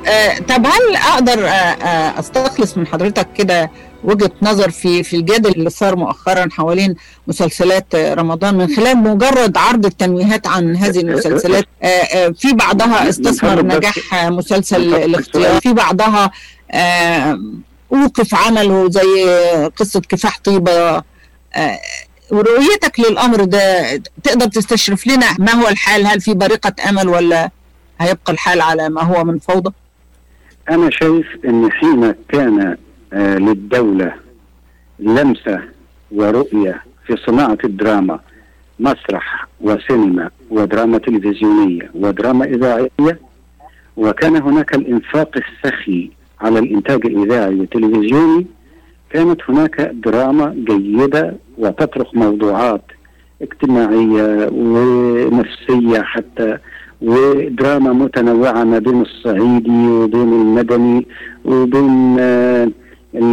آه، 0.07 0.37
طب 0.37 0.65
هل 0.65 0.95
أقدر 1.13 1.45
آه، 1.47 1.49
آه، 1.49 2.19
أستخلص 2.19 2.77
من 2.77 2.87
حضرتك 2.87 3.27
كده 3.37 3.71
وجهة 4.03 4.31
نظر 4.41 4.69
في 4.69 5.03
في 5.03 5.15
الجدل 5.15 5.51
اللي 5.51 5.69
صار 5.69 5.95
مؤخرا 5.95 6.47
حوالين 6.51 6.95
مسلسلات 7.27 7.95
آه، 7.95 8.13
رمضان 8.13 8.55
من 8.57 8.75
خلال 8.75 8.97
مجرد 8.97 9.57
عرض 9.57 9.85
التنويهات 9.85 10.47
عن 10.47 10.75
هذه 10.75 10.99
المسلسلات؟ 10.99 11.65
آه، 11.83 11.87
آه، 11.87 12.29
في 12.29 12.53
بعضها 12.53 13.09
استثمر 13.09 13.61
نجاح 13.65 14.13
آه، 14.13 14.29
مسلسل 14.29 14.95
الاختيار 14.95 15.61
في 15.61 15.73
بعضها 15.73 16.31
آه، 16.71 17.39
اوقف 17.93 18.35
عمله 18.35 18.89
زي 18.89 19.29
قصة 19.77 20.01
كفاح 20.09 20.39
طيبة 20.43 20.71
آه، 20.71 21.03
ورؤيتك 22.31 22.99
للأمر 22.99 23.43
ده 23.43 23.95
تقدر 24.23 24.45
تستشرف 24.47 25.07
لنا؟ 25.07 25.25
ما 25.39 25.51
هو 25.51 25.67
الحال؟ 25.67 26.07
هل 26.07 26.21
في 26.21 26.33
بريقة 26.33 26.73
أمل 26.89 27.07
ولا 27.09 27.49
هيبقى 27.99 28.33
الحال 28.33 28.61
على 28.61 28.89
ما 28.89 29.01
هو 29.03 29.23
من 29.23 29.39
فوضى؟ 29.39 29.73
أنا 30.69 30.89
شايف 30.89 31.27
إن 31.45 31.71
حين 31.71 32.15
كان 32.29 32.77
آه، 33.13 33.37
للدولة 33.37 34.13
لمسة 34.99 35.61
ورؤية 36.11 36.83
في 37.07 37.15
صناعة 37.25 37.57
الدراما 37.63 38.19
مسرح 38.79 39.47
وسينما 39.61 40.29
ودراما 40.49 40.97
تلفزيونية 40.97 41.91
ودراما 41.95 42.45
إذاعية 42.45 43.19
وكان 43.97 44.35
هناك 44.35 44.75
الإنفاق 44.75 45.29
السخي 45.37 46.11
على 46.41 46.59
الإنتاج 46.59 47.05
الإذاعي 47.05 47.55
والتلفزيوني 47.55 48.45
كانت 49.13 49.41
هناك 49.49 49.81
دراما 49.81 50.55
جيدة 50.69 51.33
وتطرق 51.57 52.15
موضوعات 52.15 52.81
اجتماعية 53.41 54.49
ونفسية 54.51 56.01
حتى 56.01 56.57
ودراما 57.01 57.93
متنوعة 57.93 58.63
ما 58.63 58.79
بين 58.79 59.01
الصعيدي 59.01 59.87
وبين 59.87 60.33
المدني 60.33 61.07
وبين 61.45 62.15
آه، 62.19 62.71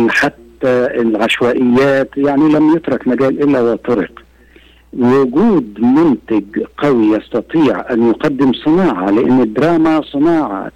حتى 0.08 0.86
العشوائيات 1.00 2.10
يعني 2.16 2.48
لم 2.48 2.76
يترك 2.76 3.08
مجال 3.08 3.42
إلا 3.42 3.60
وطرق. 3.60 4.10
وجود 4.92 5.80
منتج 5.80 6.62
قوي 6.78 7.06
يستطيع 7.06 7.84
أن 7.90 8.08
يقدم 8.08 8.52
صناعة 8.52 9.10
لأن 9.10 9.40
الدراما 9.40 10.00
صناعة 10.02 10.70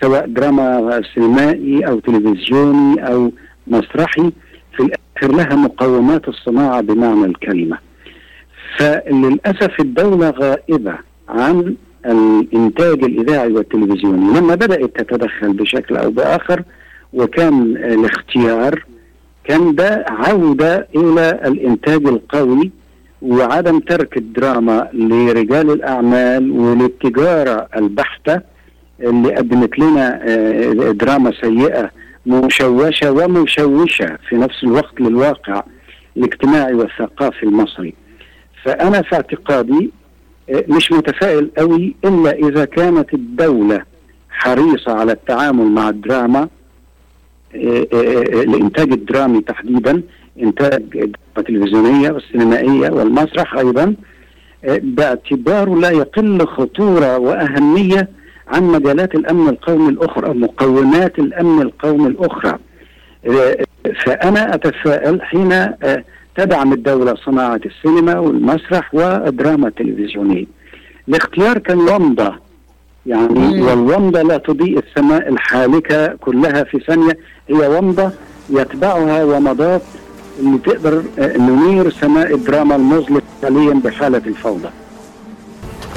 سواء 0.00 0.26
دراما 0.26 1.00
سينمائي 1.14 1.86
أو 1.86 1.98
تلفزيوني 1.98 3.08
أو 3.12 3.32
مسرحي 3.70 4.30
في 4.76 4.82
الآخر 4.82 5.36
لها 5.36 5.56
مقومات 5.56 6.28
الصناعة 6.28 6.80
بمعنى 6.80 7.24
الكلمة. 7.24 7.78
فللأسف 8.78 9.80
الدولة 9.80 10.30
غائبة 10.30 10.94
عن 11.28 11.74
الإنتاج 12.06 13.04
الإذاعي 13.04 13.52
والتلفزيوني 13.52 14.38
لما 14.40 14.54
بدأت 14.54 15.00
تتدخل 15.00 15.52
بشكل 15.52 15.96
أو 15.96 16.10
بآخر 16.10 16.62
وكان 17.12 17.76
الاختيار 17.76 18.84
كان 19.44 19.74
ده 19.74 20.04
عودة 20.08 20.88
إلى 20.96 21.30
الإنتاج 21.44 22.06
القوي 22.06 22.70
وعدم 23.22 23.78
ترك 23.80 24.16
الدراما 24.16 24.88
لرجال 24.92 25.70
الأعمال 25.70 26.50
وللتجارة 26.50 27.68
البحتة 27.76 28.40
اللي 29.00 29.34
قدمت 29.34 29.78
لنا 29.78 30.20
آه، 30.28 30.72
دراما 30.92 31.32
سيئة 31.40 31.90
مشوشة 32.28 33.12
ومشوشة 33.12 34.18
في 34.28 34.36
نفس 34.36 34.64
الوقت 34.64 35.00
للواقع 35.00 35.62
الاجتماعي 36.16 36.74
والثقافي 36.74 37.42
المصري. 37.42 37.94
فأنا 38.64 39.02
في 39.02 39.14
اعتقادي 39.14 39.90
آه، 40.50 40.64
مش 40.68 40.92
متفائل 40.92 41.50
قوي 41.58 41.94
إلا 42.04 42.32
إذا 42.32 42.64
كانت 42.64 43.14
الدولة 43.14 43.82
حريصة 44.30 44.92
على 44.92 45.12
التعامل 45.12 45.64
مع 45.64 45.88
الدراما 45.88 46.48
آه، 47.54 47.86
آه، 47.92 48.24
آه، 48.78 48.82
الدرامي 48.82 49.40
تحديدا 49.40 50.02
إنتاج 50.42 51.10
التلفزيونية 51.38 52.10
والسينمائية 52.10 52.90
والمسرح 52.90 53.54
أيضا 53.56 53.94
باعتباره 54.68 55.80
لا 55.80 55.90
يقل 55.90 56.46
خطورة 56.46 57.18
وأهمية 57.18 58.08
عن 58.48 58.62
مجالات 58.62 59.14
الأمن 59.14 59.48
القومي 59.48 59.88
الأخرى 59.88 60.34
مقومات 60.34 61.18
الأمن 61.18 61.62
القومي 61.62 62.06
الأخرى. 62.06 62.58
آه، 63.26 63.56
فأنا 64.04 64.54
أتساءل 64.54 65.22
حين 65.22 65.52
آه، 65.52 66.04
تدعم 66.36 66.72
الدولة 66.72 67.14
صناعة 67.14 67.60
السينما 67.66 68.18
والمسرح 68.18 68.94
والدراما 68.94 69.68
التلفزيونية. 69.68 70.46
الاختيار 71.08 71.58
كان 71.58 71.78
ومضة 71.78 72.34
يعني 73.06 73.62
والومضة 73.62 74.22
لا 74.22 74.36
تضيء 74.36 74.78
السماء 74.78 75.28
الحالكة 75.28 76.06
كلها 76.06 76.64
في 76.64 76.78
ثانية. 76.86 77.18
هي 77.48 77.68
ومضة 77.68 78.10
يتبعها 78.50 79.24
ومضات 79.24 79.82
اللي 80.40 80.58
تقدر 80.58 81.02
آه، 81.18 81.36
ننير 81.38 81.90
سماء 81.90 82.34
الدراما 82.34 82.76
المظلم 82.76 83.20
حاليا 83.42 83.80
بحالة 83.84 84.22
الفوضى. 84.26 84.68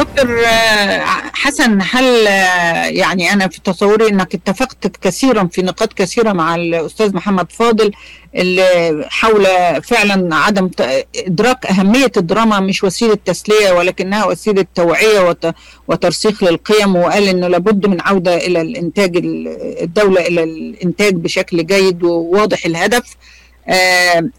دكتور 0.01 0.39
آه، 0.45 0.99
حسن 1.33 1.79
هل 1.91 2.27
آه، 2.27 2.85
يعني 2.85 3.33
أنا 3.33 3.47
في 3.47 3.61
تصوري 3.63 4.07
إنك 4.09 4.35
اتفقت 4.35 4.97
كثيرا 5.01 5.49
في 5.51 5.61
نقاط 5.61 5.93
كثيرة 5.93 6.31
مع 6.33 6.55
الأستاذ 6.55 7.15
محمد 7.15 7.51
فاضل 7.51 7.91
اللي 8.35 9.05
حول 9.09 9.45
فعلا 9.83 10.35
عدم 10.35 10.69
إدراك 11.15 11.65
أهمية 11.65 12.11
الدراما 12.17 12.59
مش 12.59 12.83
وسيلة 12.83 13.17
تسلية 13.25 13.71
ولكنها 13.71 14.25
وسيلة 14.25 14.65
توعية 14.75 15.19
وت- 15.19 15.53
وترسيخ 15.87 16.43
للقيم 16.43 16.95
وقال 16.95 17.27
إنه 17.27 17.47
لابد 17.47 17.85
من 17.85 18.01
عودة 18.01 18.37
إلى 18.37 18.61
الإنتاج 18.61 19.17
ال- 19.17 19.47
الدولة 19.83 20.21
إلى 20.27 20.43
الإنتاج 20.43 21.13
بشكل 21.15 21.65
جيد 21.65 22.03
وواضح 22.03 22.65
الهدف. 22.65 23.03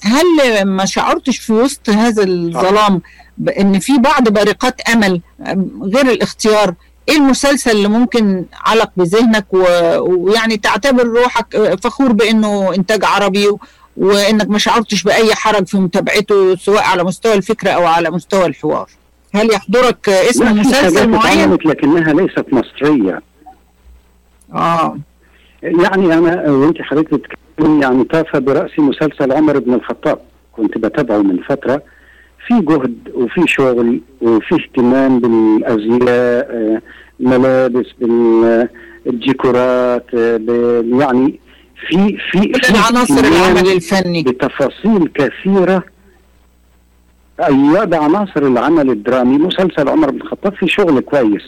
هل 0.03 0.65
ما 0.65 0.85
شعرتش 0.85 1.39
في 1.39 1.53
وسط 1.53 1.91
هذا 1.91 2.25
الظلام 2.25 3.01
بان 3.39 3.79
في 3.79 3.99
بعض 3.99 4.29
بارقات 4.29 4.81
أمل 4.81 5.21
آه، 5.41 5.67
غير 5.83 6.07
الاختيار؟ 6.11 6.75
إيه 7.09 7.17
المسلسل 7.17 7.71
اللي 7.71 7.89
ممكن 7.89 8.45
علق 8.65 8.91
بذهنك 8.97 9.47
ويعني 9.53 10.57
تعتبر 10.57 11.07
روحك 11.07 11.55
آه، 11.55 11.75
فخور 11.75 12.13
بإنه 12.13 12.75
إنتاج 12.75 13.05
عربي 13.05 13.49
وإنك 13.97 14.51
ما 14.51 14.59
شعرتش 14.59 15.03
بأي 15.03 15.35
حرج 15.35 15.67
في 15.67 15.77
متابعته 15.77 16.57
سواء 16.57 16.83
على 16.83 17.05
مستوى 17.05 17.35
الفكرة 17.35 17.71
أو 17.71 17.87
على 17.87 18.11
مستوى 18.11 18.47
الحوار؟ 18.47 18.91
هل 19.35 19.53
يحضرك 19.53 20.09
آه، 20.09 20.31
اسم 20.31 20.61
مسلسل 20.61 21.09
معين؟ 21.09 21.53
لكنها 21.53 22.13
ليست 22.13 22.47
مصرية. 22.53 23.23
آه. 24.55 24.99
يعني 25.63 26.15
أنا 26.15 26.51
وأنت 26.51 26.83
حضرتك 26.83 27.39
يعني 27.67 28.05
طاف 28.05 28.37
براسي 28.37 28.83
مسلسل 28.83 29.33
عمر 29.33 29.59
بن 29.59 29.75
الخطاب. 29.75 30.19
كنت 30.53 30.79
بتابعه 30.79 31.19
من 31.19 31.39
فترة. 31.49 31.83
في 32.47 32.55
جهد 32.61 32.95
وفي 33.15 33.43
شغل 33.47 34.01
وفي 34.21 34.55
اهتمام 34.55 35.19
بالأزياء 35.21 36.47
آه، 36.51 36.83
ملابس 37.21 37.87
بالديكورات 39.05 40.07
آه، 40.15 40.37
بال- 40.37 41.01
يعني 41.01 41.41
في 41.89 42.17
في 42.31 42.39
كل 42.41 42.61
العناصر 42.75 43.25
العمل 43.25 43.69
الفني 43.73 44.23
بتفاصيل 44.23 45.09
كثيرة. 45.15 45.83
أيوه 47.43 47.85
ده 47.85 47.99
عناصر 47.99 48.43
العمل 48.47 48.91
الدرامي. 48.91 49.39
مسلسل 49.39 49.89
عمر 49.89 50.11
بن 50.11 50.21
الخطاب 50.21 50.55
في 50.55 50.69
شغل 50.69 51.01
كويس. 51.01 51.43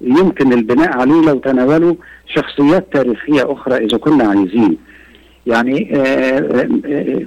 يمكن 0.00 0.52
البناء 0.52 0.98
عليه 0.98 1.20
لو 1.22 1.38
تناولوا 1.38 1.94
شخصيات 2.34 2.92
تاريخية 2.92 3.52
أخرى 3.52 3.76
إذا 3.76 3.98
كنا 3.98 4.24
عايزين. 4.24 4.76
يعني 5.46 5.96
آه، 5.96 6.38
آه، 6.38 6.68
آه، 6.86 7.22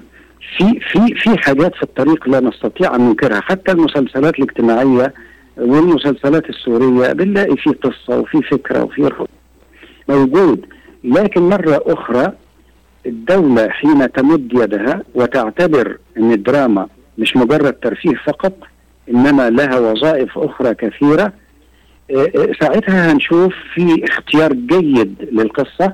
في 0.58 0.80
في 0.80 1.16
في 1.16 1.38
حاجات 1.38 1.76
في 1.76 1.84
الطريق 1.84 2.30
لا 2.30 2.40
نستطيع 2.40 2.96
أن 2.96 3.02
ننكرها. 3.02 3.42
حتى 3.42 3.72
المسلسلات 3.72 4.40
الاجتماعية 4.40 5.14
والمسلسلات 5.58 6.50
السورية 6.50 7.14
بنلاقي 7.14 7.56
في 7.58 7.70
قصة 7.70 8.20
وفي 8.20 8.42
فكرة 8.42 8.84
وفي 8.84 9.10
موجود. 10.10 10.66
لكن 11.04 11.42
مرة 11.42 11.84
أخرى 11.86 12.32
الدولة 13.06 13.70
حين 13.70 14.12
تمد 14.12 14.52
يدها 14.54 15.02
وتعتبر 15.16 15.98
إن 16.18 16.32
الدراما 16.32 16.88
مش 17.18 17.38
مجرد 17.38 17.74
ترفيه 17.74 18.16
فقط 18.26 18.54
إنما 19.10 19.50
لها 19.50 19.80
وظائف 19.80 20.38
أخرى 20.38 20.74
كثيرة 20.76 21.34
ساعتها 22.62 23.12
هنشوف 23.12 23.54
في 23.74 24.04
اختيار 24.04 24.54
جيد 24.54 25.16
للقصة. 25.32 25.94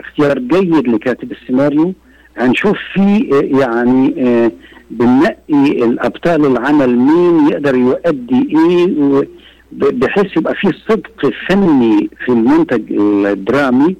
اختيار 0.00 0.38
جيد 0.38 0.88
لكاتب 0.88 1.32
السيناريو 1.32 1.94
هنشوف 2.38 2.76
في 2.94 3.30
آه، 3.32 3.58
يعني 3.60 4.14
آه، 4.18 4.52
بننقي 4.90 5.84
الأبطال 5.84 6.46
العمل 6.46 6.96
مين 6.98 7.48
يقدر 7.48 7.74
يؤدي 7.74 8.48
إيه 8.56 9.28
بحيث 9.72 10.36
يبقى 10.36 10.54
في 10.54 10.72
صدق 10.88 11.32
فني 11.48 12.10
في 12.24 12.32
المنتج 12.32 12.92
الدرامي 13.26 13.96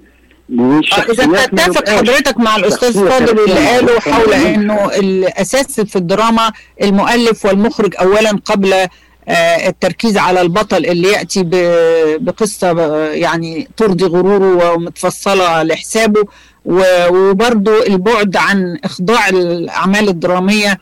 آه، 0.61 0.80
إذا 1.11 1.47
تتفق 1.47 1.88
حضرتك 1.88 2.38
مع 2.38 2.57
الأستاذ 2.57 3.09
فاضل 3.09 3.38
اللي 3.40 3.68
قاله 3.68 4.01
حول. 4.01 4.32
إنه 4.32 4.88
الأساس 4.99 5.80
في 5.80 5.97
الدراما 5.97 6.53
المؤلف 6.82 7.44
والمخرج 7.47 7.94
اولا 8.01 8.30
قبل 8.30 8.72
آه، 8.72 8.88
التركيز 9.68 10.16
على 10.16 10.40
البطل 10.40 10.86
اللي 10.86 11.08
يأتي 11.08 11.42
بقصة 12.18 12.72
ب- 12.72 13.10
يعني 13.14 13.68
ترضي 13.76 14.04
غروره 14.04 14.72
ومتفصلة 14.74 15.62
لحسابه. 15.62 16.24
و- 16.64 17.06
وبرضو 17.10 17.82
البعد 17.82 18.36
عن 18.36 18.78
إخضاع 18.84 19.28
الأعمال 19.28 20.08
الدرامية 20.08 20.78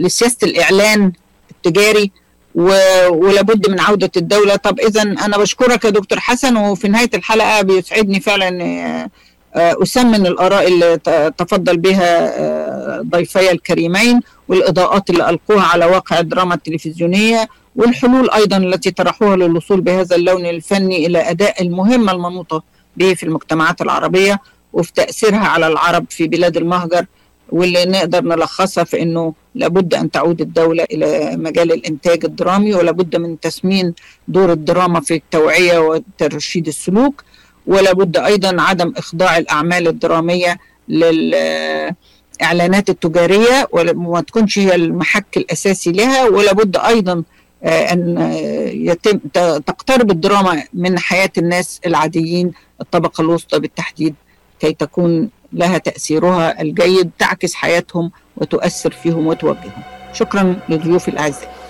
لسياسة 0.00 0.36
الإعلان 0.42 1.12
التجاري. 1.50 2.10
ولابد 2.54 3.70
من 3.70 3.80
عودة 3.80 4.10
الدولة. 4.16 4.56
طب 4.56 4.80
إذا 4.80 5.02
أنا 5.02 5.38
بشكرك 5.38 5.84
يا 5.84 5.90
دكتور 5.90 6.20
حسن 6.20 6.56
وفي 6.56 6.88
نهاية 6.88 7.10
الحلقة 7.14 7.62
بيسعدني 7.62 8.20
فعلا 8.20 8.62
آه، 8.62 8.64
آه، 8.64 9.10
أسمن 9.58 10.26
الآراء 10.26 10.68
اللي 10.68 10.98
تفضل 11.38 11.76
بها 11.76 12.38
آه، 12.40 13.00
ضيفي 13.02 13.50
الكريمين 13.52 14.20
والإضاءات 14.48 15.10
اللي 15.10 15.30
ألقوها 15.30 15.62
على 15.62 15.84
واقع 15.84 16.18
الدراما 16.20 16.54
التلفزيونية 16.54 17.48
والحلول 17.76 18.30
أيضا 18.30 18.56
التي 18.56 18.90
طرحوها 18.90 19.36
للوصول 19.36 19.80
بهذا 19.80 20.16
اللون 20.16 20.46
الفني 20.46 21.06
إلى 21.06 21.30
أداء 21.30 21.62
المهمة 21.62 22.12
المنوطة 22.12 22.62
به 22.96 23.14
في 23.14 23.22
المجتمعات 23.22 23.80
العربية 23.80 24.40
وفي 24.72 24.92
تأثيرها 24.92 25.46
على 25.46 25.66
العرب 25.66 26.06
في 26.10 26.26
بلاد 26.28 26.56
المهجر 26.56 27.06
واللي 27.48 27.84
نقدر 27.84 28.24
نلخصها 28.24 28.84
في 28.84 29.02
إنه 29.02 29.34
لابد 29.54 29.94
أن 29.94 30.10
تعود 30.10 30.40
الدولة 30.40 30.84
إلى 30.84 31.36
مجال 31.36 31.72
الإنتاج 31.72 32.24
الدرامي 32.24 32.74
ولابد 32.74 33.16
من 33.16 33.40
تسمين 33.40 33.94
دور 34.28 34.52
الدراما 34.52 35.00
في 35.00 35.14
التوعية 35.14 35.78
وترشيد 35.78 36.66
السلوك. 36.66 37.24
ولابد 37.68 38.16
أيضا 38.16 38.62
عدم 38.62 38.92
إخضاع 38.96 39.38
الأعمال 39.38 39.88
الدرامية 39.88 40.58
للإعلانات 40.88 42.90
التجارية 42.90 43.68
وما 43.72 44.20
تكونش 44.20 44.58
هي 44.58 44.74
المحك 44.74 45.36
الأساسي 45.36 45.92
لها 45.92 46.28
ولابد 46.28 46.76
أيضا 46.76 47.22
آه، 47.64 47.92
أن 47.92 48.18
آه، 48.18 48.32
يتم 48.68 49.18
تقترب 49.58 50.10
الدراما 50.10 50.62
من 50.74 50.98
حياة 50.98 51.30
الناس 51.38 51.80
العاديين 51.86 52.52
الطبقة 52.80 53.22
الوسطى 53.22 53.58
بالتحديد 53.60 54.14
كي 54.60 54.72
تكون 54.72 55.30
لها 55.52 55.78
تأثيرها 55.78 56.62
الجيد 56.62 57.10
تعكس 57.18 57.54
حياتهم 57.54 58.10
وتؤثر 58.36 58.90
فيهم 58.90 59.26
وتوجههم. 59.26 59.82
شكرا 60.12 60.56
لضيوفي 60.68 61.08
الأعزاء. 61.08 61.67